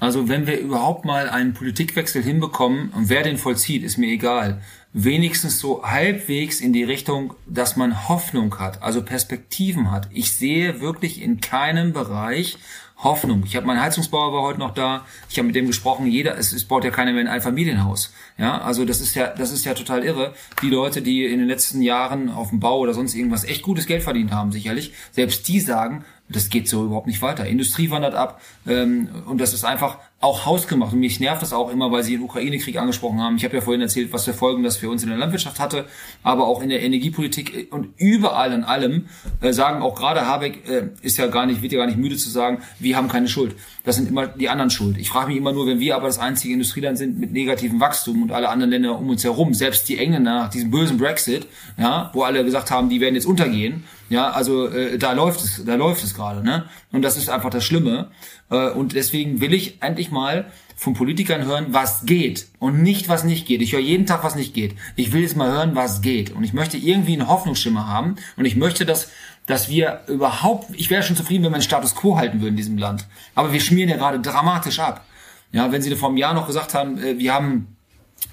[0.00, 4.62] Also wenn wir überhaupt mal einen Politikwechsel hinbekommen, und wer den vollzieht, ist mir egal,
[4.92, 10.08] wenigstens so halbwegs in die Richtung, dass man Hoffnung hat, also Perspektiven hat.
[10.12, 12.58] Ich sehe wirklich in keinem Bereich
[12.98, 13.44] Hoffnung.
[13.46, 15.04] Ich habe mein Heizungsbauer war heute noch da.
[15.30, 16.06] Ich habe mit dem gesprochen.
[16.06, 18.12] Jeder, es, es baut ja keiner mehr in ein Familienhaus.
[18.36, 20.34] Ja, also das ist ja, das ist ja total irre.
[20.62, 23.86] Die Leute, die in den letzten Jahren auf dem Bau oder sonst irgendwas echt gutes
[23.86, 27.46] Geld verdient haben, sicherlich, selbst die sagen, das geht so überhaupt nicht weiter.
[27.46, 30.92] Industrie wandert ab ähm, und das ist einfach auch hausgemacht.
[30.92, 33.36] Und mich nervt das auch immer, weil Sie den Ukraine-Krieg angesprochen haben.
[33.36, 35.84] Ich habe ja vorhin erzählt, was für Folgen das für uns in der Landwirtschaft hatte,
[36.24, 39.06] aber auch in der Energiepolitik und überall an allem
[39.40, 42.16] äh, sagen auch gerade Habeck äh, ist ja gar nicht, wird ja gar nicht müde
[42.16, 43.54] zu sagen, wir haben keine Schuld.
[43.84, 44.98] Das sind immer die anderen schuld.
[44.98, 48.22] Ich frage mich immer nur, wenn wir aber das einzige Industrieland sind mit negativem Wachstum
[48.22, 51.46] und alle anderen Länder um uns herum, selbst die Engländer nach diesem bösen Brexit,
[51.78, 55.64] ja, wo alle gesagt haben, die werden jetzt untergehen, ja, also äh, da läuft es,
[55.64, 56.64] da läuft es gerade, ne?
[56.92, 58.10] Und das ist einfach das Schlimme.
[58.50, 63.24] Äh, und deswegen will ich endlich mal von Politikern hören, was geht und nicht, was
[63.24, 63.60] nicht geht.
[63.62, 64.76] Ich höre jeden Tag, was nicht geht.
[64.96, 66.30] Ich will jetzt mal hören, was geht.
[66.30, 68.16] Und ich möchte irgendwie einen Hoffnungsschimmer haben.
[68.36, 69.10] Und ich möchte, dass,
[69.46, 72.56] dass wir überhaupt, ich wäre schon zufrieden, wenn wir einen Status quo halten würden in
[72.56, 73.06] diesem Land.
[73.34, 75.04] Aber wir schmieren ja gerade dramatisch ab.
[75.50, 77.76] Ja, wenn Sie vor einem Jahr noch gesagt haben, äh, wir haben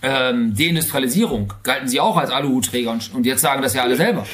[0.02, 4.26] ähm, Deindustrialisierung, galten Sie auch als Aluhutträger und, und jetzt sagen das ja alle selber.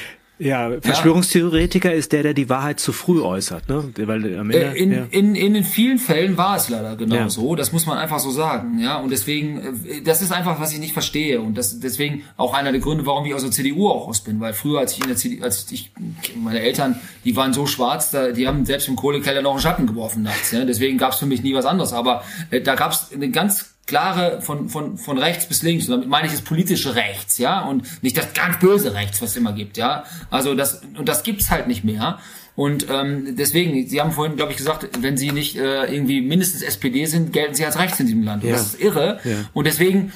[0.42, 1.96] Ja, Verschwörungstheoretiker ja.
[1.96, 3.70] ist der, der die Wahrheit zu früh äußert.
[3.70, 3.92] Ne?
[3.96, 5.08] Weil Ende, äh, in, ja.
[5.12, 7.30] in, in den vielen Fällen war es leider genau ja.
[7.30, 7.56] so.
[7.56, 8.80] Das muss man einfach so sagen.
[8.80, 11.42] Ja, und deswegen, äh, das ist einfach, was ich nicht verstehe.
[11.42, 14.40] Und das deswegen auch einer der Gründe, warum ich aus der CDU auch raus bin.
[14.40, 15.92] Weil früher, als ich in der CDU, als ich,
[16.36, 19.86] meine Eltern, die waren so schwarz, da, die haben selbst im Kohlekeller noch einen Schatten
[19.86, 20.52] geworfen nachts.
[20.52, 20.66] Ja?
[20.66, 21.94] Deswegen gab es für mich nie was anderes.
[21.94, 25.88] Aber äh, da gab es eine ganz klare von, von, von rechts bis links.
[25.88, 29.32] Und damit meine ich das politische Rechts, ja, und nicht das ganz böse Rechts, was
[29.32, 30.04] es immer gibt, ja.
[30.30, 32.20] Also das, und das gibt's halt nicht mehr.
[32.56, 36.62] Und ähm, deswegen, Sie haben vorhin, glaube ich, gesagt, wenn Sie nicht äh, irgendwie mindestens
[36.62, 38.44] SPD sind, gelten Sie als rechts in diesem Land.
[38.44, 38.56] Und ja.
[38.56, 39.20] das ist irre.
[39.24, 39.38] Ja.
[39.54, 40.12] Und deswegen,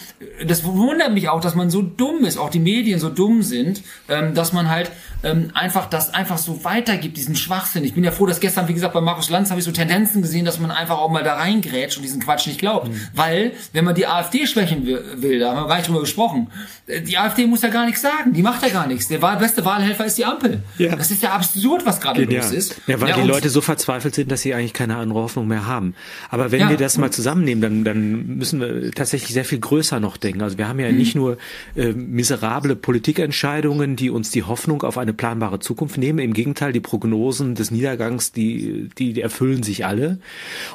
[0.46, 3.84] das wundert mich auch, dass man so dumm ist, auch die Medien so dumm sind,
[4.10, 4.92] ähm, dass man halt
[5.24, 7.86] ähm, einfach das einfach so weitergibt, diesen Schwachsinn.
[7.86, 10.22] Ich bin ja froh, dass gestern, wie gesagt, bei Markus Lanz habe ich so Tendenzen
[10.22, 12.90] gesehen, dass man einfach auch mal da reingrätscht und diesen Quatsch nicht glaubt.
[12.90, 13.02] Mhm.
[13.14, 16.48] Weil, wenn man die AfD schwächen will, da haben wir gar nicht drüber gesprochen,
[16.88, 19.08] äh, die AfD muss ja gar nichts sagen, die macht ja gar nichts.
[19.08, 20.62] Der beste Wahlhelfer ist die Ampel.
[20.78, 20.96] Ja.
[20.96, 22.58] Das ist ja absurd, was gerade los ja.
[22.58, 22.82] ist.
[22.88, 25.66] Ja, weil ja, die Leute so verzweifelt sind, dass sie eigentlich keine andere Hoffnung mehr
[25.66, 25.96] haben.
[26.30, 30.00] Aber wenn ja, wir das mal zusammennehmen, dann, dann müssen wir tatsächlich sehr viel größer
[30.00, 30.42] noch denken.
[30.42, 30.98] Also wir haben ja mhm.
[30.98, 31.38] nicht nur
[31.76, 36.20] äh, miserable Politikentscheidungen, die uns die Hoffnung auf eine planbare Zukunft nehmen.
[36.20, 40.20] Im Gegenteil, die Prognosen des Niedergangs, die, die erfüllen sich alle.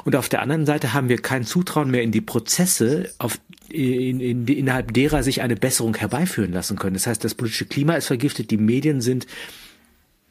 [0.05, 3.39] Und auf der anderen Seite haben wir kein Zutrauen mehr in die Prozesse, auf
[3.71, 6.93] in, in, innerhalb derer sich eine Besserung herbeiführen lassen können.
[6.93, 9.27] Das heißt, das politische Klima ist vergiftet, die Medien sind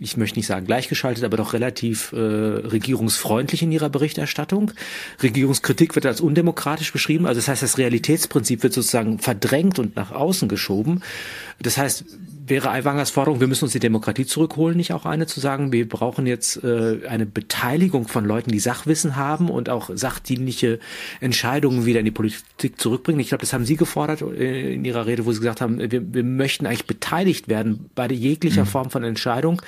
[0.01, 4.73] ich möchte nicht sagen gleichgeschaltet, aber doch relativ äh, regierungsfreundlich in ihrer Berichterstattung.
[5.23, 7.27] Regierungskritik wird als undemokratisch beschrieben.
[7.27, 11.03] Also das heißt, das Realitätsprinzip wird sozusagen verdrängt und nach außen geschoben.
[11.61, 12.07] Das heißt,
[12.51, 15.89] wäre Aiwangers Forderung, wir müssen uns die Demokratie zurückholen, nicht auch eine zu sagen, wir
[15.89, 20.81] brauchen jetzt äh, eine Beteiligung von Leuten, die Sachwissen haben und auch sachdienliche
[21.21, 23.21] Entscheidungen wieder in die Politik zurückbringen.
[23.21, 26.13] Ich glaube, das haben Sie gefordert äh, in Ihrer Rede, wo Sie gesagt haben, wir,
[26.13, 28.69] wir möchten eigentlich beteiligt werden bei jeglicher mhm.
[28.69, 29.63] Form von Entscheidung,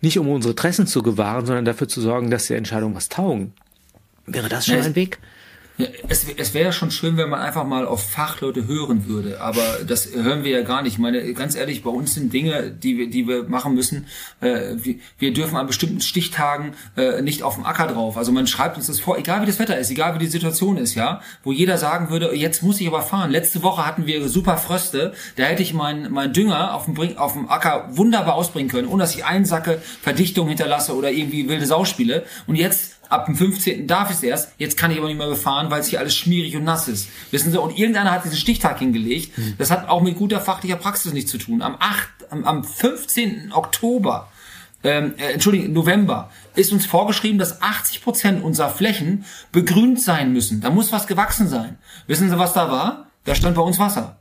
[0.00, 3.52] nicht um unsere Interessen zu gewahren, sondern dafür zu sorgen, dass die Entscheidungen was taugen.
[4.26, 5.18] Wäre das schon ein Weg?
[6.08, 10.08] Es, es wäre schon schön, wenn man einfach mal auf Fachleute hören würde, aber das
[10.12, 10.94] hören wir ja gar nicht.
[10.94, 14.06] Ich meine, ganz ehrlich, bei uns sind Dinge, die wir, die wir machen müssen.
[14.40, 14.74] Äh,
[15.18, 18.16] wir, dürfen an bestimmten Stichtagen äh, nicht auf dem Acker drauf.
[18.16, 20.78] Also man schreibt uns das vor, egal wie das Wetter ist, egal wie die Situation
[20.78, 23.30] ist, ja, wo jeder sagen würde, jetzt muss ich aber fahren.
[23.30, 27.34] Letzte Woche hatten wir super Fröste, da hätte ich meinen mein Dünger auf dem, auf
[27.34, 31.66] dem Acker wunderbar ausbringen können, ohne dass ich einen Sacke Verdichtung hinterlasse oder irgendwie wilde
[31.66, 32.24] Sau spiele.
[32.48, 33.86] Und jetzt ab dem 15.
[33.86, 36.14] darf ich es erst, jetzt kann ich aber nicht mehr befahren, weil es hier alles
[36.14, 37.08] schmierig und nass ist.
[37.30, 39.36] Wissen Sie, und irgendeiner hat diesen Stichtag hingelegt.
[39.36, 39.54] Mhm.
[39.58, 41.62] Das hat auch mit guter fachlicher Praxis nichts zu tun.
[41.62, 43.52] Am 8, am, am 15.
[43.52, 44.28] Oktober,
[44.84, 50.60] ähm, äh, Entschuldigung, November, ist uns vorgeschrieben, dass 80 Prozent unserer Flächen begrünt sein müssen.
[50.60, 51.78] Da muss was gewachsen sein.
[52.06, 53.06] Wissen Sie, was da war?
[53.24, 54.18] Da stand bei uns Wasser.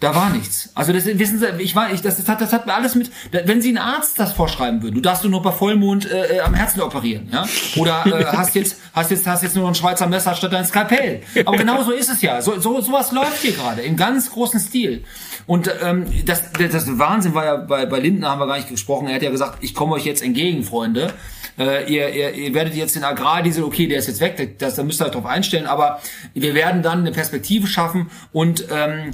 [0.00, 0.70] Da war nichts.
[0.76, 3.10] Also das wissen Sie, ich war, ich, das, das hat, das hat mir alles mit.
[3.32, 6.40] Wenn Sie einen Arzt das vorschreiben würden, du darfst du nur bei Vollmond äh, äh,
[6.40, 7.44] am Herzen operieren, ja?
[7.76, 11.22] Oder äh, hast jetzt, hast jetzt, hast jetzt nur ein Schweizer Messer statt ein Skalpell.
[11.44, 12.40] Aber genau so ist es ja.
[12.40, 15.02] So, so sowas läuft hier gerade im ganz großen Stil.
[15.46, 19.08] Und ähm, das, das Wahnsinn war ja bei, bei Lindner haben wir gar nicht gesprochen.
[19.08, 21.12] Er hat ja gesagt, ich komme euch jetzt entgegen, Freunde.
[21.58, 24.84] Äh, ihr, ihr, ihr werdet jetzt den Agrardiesel, okay, der ist jetzt weg, das, da
[24.84, 25.98] müsst ihr euch drauf einstellen, aber
[26.32, 29.10] wir werden dann eine Perspektive schaffen und ähm,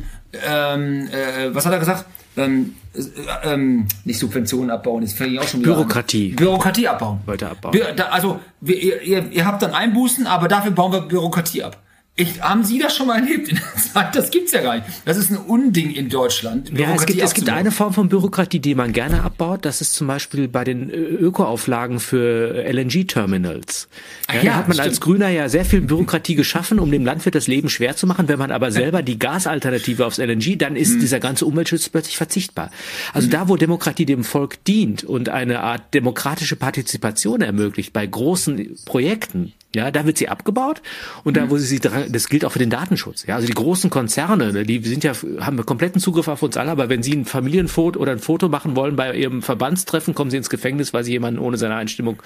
[0.47, 2.05] ähm, äh, was hat er gesagt?
[2.37, 6.31] Ähm, äh, ähm, nicht Subventionen abbauen, das fängt auch schon wieder Bürokratie.
[6.31, 6.37] An.
[6.37, 7.21] Bürokratie abbauen.
[7.27, 7.73] Weiter abbauen.
[7.73, 11.79] Bi da, also wir, ihr, ihr habt dann Einbußen, aber dafür bauen wir Bürokratie ab.
[12.17, 14.15] Ich, haben Sie das schon mal erlebt in der Zeit?
[14.15, 14.87] Das gibt's ja gar nicht.
[15.05, 16.71] Das ist ein Unding in Deutschland.
[16.71, 19.65] Ja, es gibt, es gibt eine Form von Bürokratie, die man gerne abbaut.
[19.65, 23.89] Das ist zum Beispiel bei den Ökoauflagen für LNG-Terminals.
[24.29, 24.89] Ja, ja, da hat man stimmt.
[24.89, 28.29] als Grüner ja sehr viel Bürokratie geschaffen, um dem Landwirt das Leben schwer zu machen.
[28.29, 31.01] Wenn man aber selber die Gasalternative aufs LNG, dann ist mhm.
[31.01, 32.71] dieser ganze Umweltschutz plötzlich verzichtbar.
[33.13, 33.33] Also mhm.
[33.33, 39.53] da, wo Demokratie dem Volk dient und eine Art demokratische Partizipation ermöglicht bei großen Projekten,
[39.75, 40.83] ja, da wird sie abgebaut
[41.25, 41.51] und da, mhm.
[41.51, 43.27] wo sie sie dran, das gilt auch für den Datenschutz.
[43.27, 46.71] Ja, also die großen Konzerne, ne, die sind ja, haben kompletten Zugriff auf uns alle,
[46.71, 50.37] aber wenn sie ein Familienfoto oder ein Foto machen wollen bei ihrem Verbandstreffen, kommen sie
[50.37, 52.23] ins Gefängnis, weil sie jemanden ohne seine Einstimmung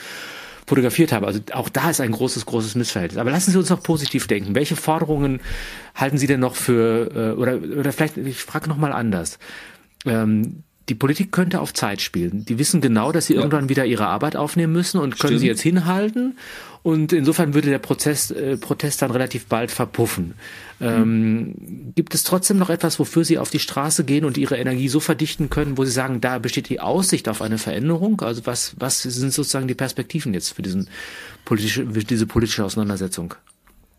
[0.69, 1.25] fotografiert haben.
[1.25, 3.19] Also auch da ist ein großes, großes Missverhältnis.
[3.19, 4.55] Aber lassen Sie uns noch positiv denken.
[4.55, 5.41] Welche Forderungen
[5.95, 9.39] halten Sie denn noch für, äh, oder, oder vielleicht, ich frage noch mal anders.
[10.05, 12.45] Ähm, die Politik könnte auf Zeit spielen.
[12.45, 13.41] Die wissen genau, dass sie ja.
[13.41, 15.41] irgendwann wieder ihre Arbeit aufnehmen müssen und können Stimmt.
[15.41, 16.37] sie jetzt hinhalten.
[16.83, 20.35] Und insofern würde der Prozess, äh, Protest dann relativ bald verpuffen.
[20.81, 21.93] Ähm, mhm.
[21.95, 25.01] Gibt es trotzdem noch etwas, wofür Sie auf die Straße gehen und Ihre Energie so
[25.01, 28.21] verdichten können, wo Sie sagen, da besteht die Aussicht auf eine Veränderung?
[28.21, 30.89] Also was, was sind sozusagen die Perspektiven jetzt für diesen
[31.45, 33.35] politische, für diese politische Auseinandersetzung?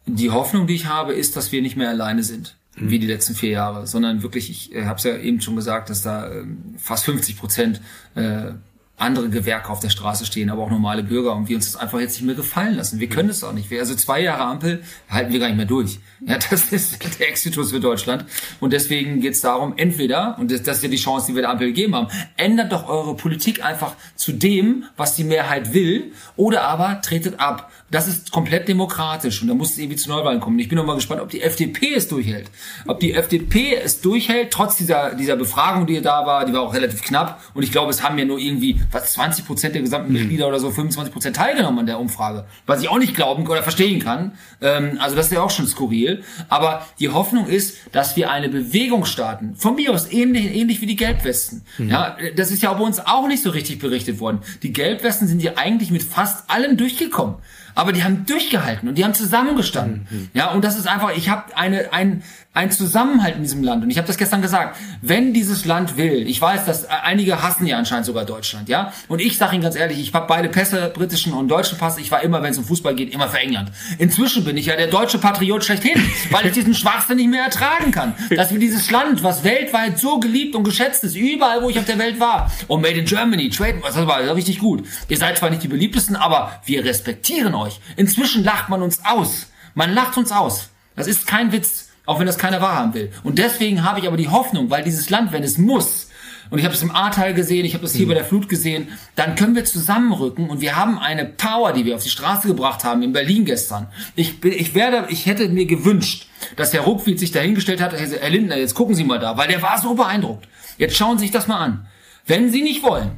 [0.05, 3.35] Die Hoffnung, die ich habe, ist, dass wir nicht mehr alleine sind wie die letzten
[3.35, 6.45] vier Jahre, sondern wirklich, ich äh, habe es ja eben schon gesagt, dass da äh,
[6.77, 7.81] fast 50 Prozent
[8.15, 8.51] äh,
[8.99, 11.99] andere Gewerke auf der Straße stehen, aber auch normale Bürger und wir uns das einfach
[11.99, 12.99] jetzt nicht mehr gefallen lassen.
[12.99, 13.69] Wir können es auch nicht.
[13.69, 15.99] Wir, also zwei Jahre Ampel halten wir gar nicht mehr durch.
[16.25, 18.25] Ja, das ist der Exitus für Deutschland.
[18.59, 21.43] Und deswegen geht es darum, entweder, und das, das ist ja die Chance, die wir
[21.43, 26.11] der Ampel gegeben haben, ändert doch eure Politik einfach zu dem, was die Mehrheit will,
[26.35, 27.71] oder aber tretet ab.
[27.91, 30.59] Das ist komplett demokratisch und da muss es irgendwie zu Neuwahlen kommen.
[30.59, 32.51] Ich bin noch mal gespannt, ob die FDP es durchhält.
[32.85, 36.73] Ob die FDP es durchhält, trotz dieser, dieser Befragung, die da war, die war auch
[36.73, 37.41] relativ knapp.
[37.53, 40.19] Und ich glaube, es haben ja nur irgendwie, was, 20 Prozent der gesamten mhm.
[40.19, 42.45] Mitglieder oder so, 25 Prozent teilgenommen an der Umfrage.
[42.65, 44.33] Was ich auch nicht glauben oder verstehen kann.
[44.61, 46.23] Ähm, also das ist ja auch schon skurril.
[46.49, 49.55] Aber die Hoffnung ist, dass wir eine Bewegung starten.
[49.55, 51.63] Von mir aus ähnlich, ähnlich wie die Gelbwesten.
[51.77, 51.89] Mhm.
[51.89, 54.39] Ja, das ist ja bei uns auch nicht so richtig berichtet worden.
[54.63, 57.35] Die Gelbwesten sind ja eigentlich mit fast allem durchgekommen
[57.75, 60.05] aber die haben durchgehalten und die haben zusammengestanden.
[60.09, 60.29] Mhm.
[60.33, 62.23] Ja, und das ist einfach, ich habe eine ein
[62.53, 66.27] ein Zusammenhalt in diesem Land und ich habe das gestern gesagt, wenn dieses Land will,
[66.27, 68.93] ich weiß, dass einige hassen ja anscheinend sogar Deutschland, ja, ja.
[69.07, 71.97] Und ich sage Ihnen ganz ehrlich, ich habe beide Pässe, britischen und deutschen Pass.
[71.97, 73.71] Ich war immer, wenn es um Fußball geht, immer für England.
[73.97, 77.91] Inzwischen bin ich ja der deutsche Patriot schlechthin, weil ich diesen Schwachsinn nicht mehr ertragen
[77.91, 78.13] kann.
[78.35, 81.85] Dass wir dieses Land, was weltweit so geliebt und geschätzt ist, überall, wo ich auf
[81.85, 84.85] der Welt war, und Made in Germany, Trade, das war richtig gut.
[85.07, 87.79] Ihr seid zwar nicht die beliebtesten, aber wir respektieren euch.
[87.95, 89.47] Inzwischen lacht man uns aus.
[89.75, 90.69] Man lacht uns aus.
[90.95, 93.11] Das ist kein Witz auch wenn das keiner wahrhaben will.
[93.23, 96.09] Und deswegen habe ich aber die Hoffnung, weil dieses Land, wenn es muss,
[96.49, 98.09] und ich habe es im Ahrtal gesehen, ich habe es hier mhm.
[98.09, 101.93] bei der Flut gesehen, dann können wir zusammenrücken und wir haben eine Power, die wir
[101.93, 103.85] auf die Straße gebracht haben in Berlin gestern.
[104.15, 108.29] Ich, bin, ich werde, ich hätte mir gewünscht, dass Herr Ruckwied sich dahingestellt hat, Herr
[108.31, 110.47] Lindner, jetzt gucken Sie mal da, weil der war so beeindruckt.
[110.79, 111.85] Jetzt schauen Sie sich das mal an.
[112.25, 113.11] Wenn Sie nicht wollen,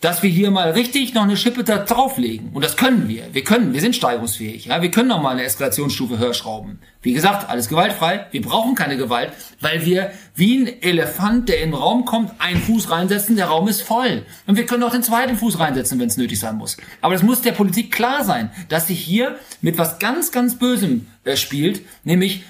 [0.00, 2.50] dass wir hier mal richtig noch eine Schippe da drauflegen.
[2.52, 3.24] Und das können wir.
[3.32, 4.66] Wir können, wir sind steigerungsfähig.
[4.66, 6.78] Ja, wir können noch mal eine Eskalationsstufe höher schrauben.
[7.02, 8.26] Wie gesagt, alles gewaltfrei.
[8.30, 12.60] Wir brauchen keine Gewalt, weil wir wie ein Elefant, der in den Raum kommt, einen
[12.60, 14.24] Fuß reinsetzen, der Raum ist voll.
[14.46, 16.76] Und wir können auch den zweiten Fuß reinsetzen, wenn es nötig sein muss.
[17.00, 21.08] Aber es muss der Politik klar sein, dass sie hier mit was ganz, ganz Bösem
[21.24, 22.44] äh, spielt, nämlich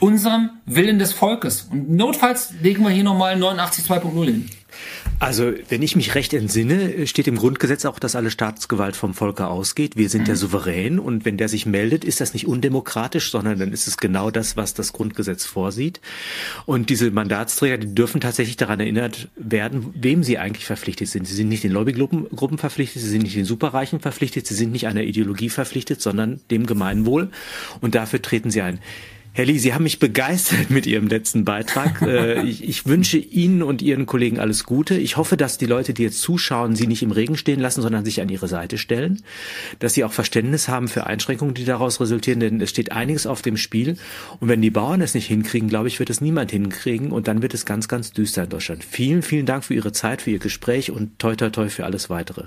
[0.00, 1.68] unserem Willen des Volkes.
[1.70, 4.50] Und notfalls legen wir hier nochmal 89 2.0 hin.
[5.20, 9.48] Also, wenn ich mich recht entsinne, steht im Grundgesetz auch, dass alle Staatsgewalt vom Volke
[9.48, 9.96] ausgeht.
[9.96, 10.26] Wir sind mhm.
[10.26, 13.96] der Souverän und wenn der sich meldet, ist das nicht undemokratisch, sondern dann ist es
[13.96, 16.00] genau das, was das Grundgesetz vorsieht.
[16.66, 21.26] Und diese Mandatsträger, die dürfen tatsächlich daran erinnert werden, wem sie eigentlich verpflichtet sind.
[21.26, 24.70] Sie sind nicht den Lobbygruppen Gruppen verpflichtet, sie sind nicht den Superreichen verpflichtet, sie sind
[24.70, 27.30] nicht einer Ideologie verpflichtet, sondern dem Gemeinwohl.
[27.80, 28.78] Und dafür treten sie ein.
[29.38, 32.02] Herr Lee, Sie haben mich begeistert mit Ihrem letzten Beitrag.
[32.08, 34.96] Äh, ich, ich, wünsche Ihnen und Ihren Kollegen alles Gute.
[34.96, 38.04] Ich hoffe, dass die Leute, die jetzt zuschauen, Sie nicht im Regen stehen lassen, sondern
[38.04, 39.22] sich an Ihre Seite stellen.
[39.78, 43.42] Dass Sie auch Verständnis haben für Einschränkungen, die daraus resultieren, denn es steht einiges auf
[43.42, 43.96] dem Spiel.
[44.40, 47.42] Und wenn die Bauern es nicht hinkriegen, glaube ich, wird es niemand hinkriegen und dann
[47.42, 48.82] wird es ganz, ganz düster in Deutschland.
[48.82, 52.10] Vielen, vielen Dank für Ihre Zeit, für Ihr Gespräch und toi, toi, toi für alles
[52.10, 52.46] weitere.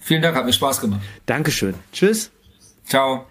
[0.00, 1.02] Vielen Dank, hat mir Spaß gemacht.
[1.26, 1.74] Dankeschön.
[1.92, 2.30] Tschüss.
[2.86, 3.26] Ciao.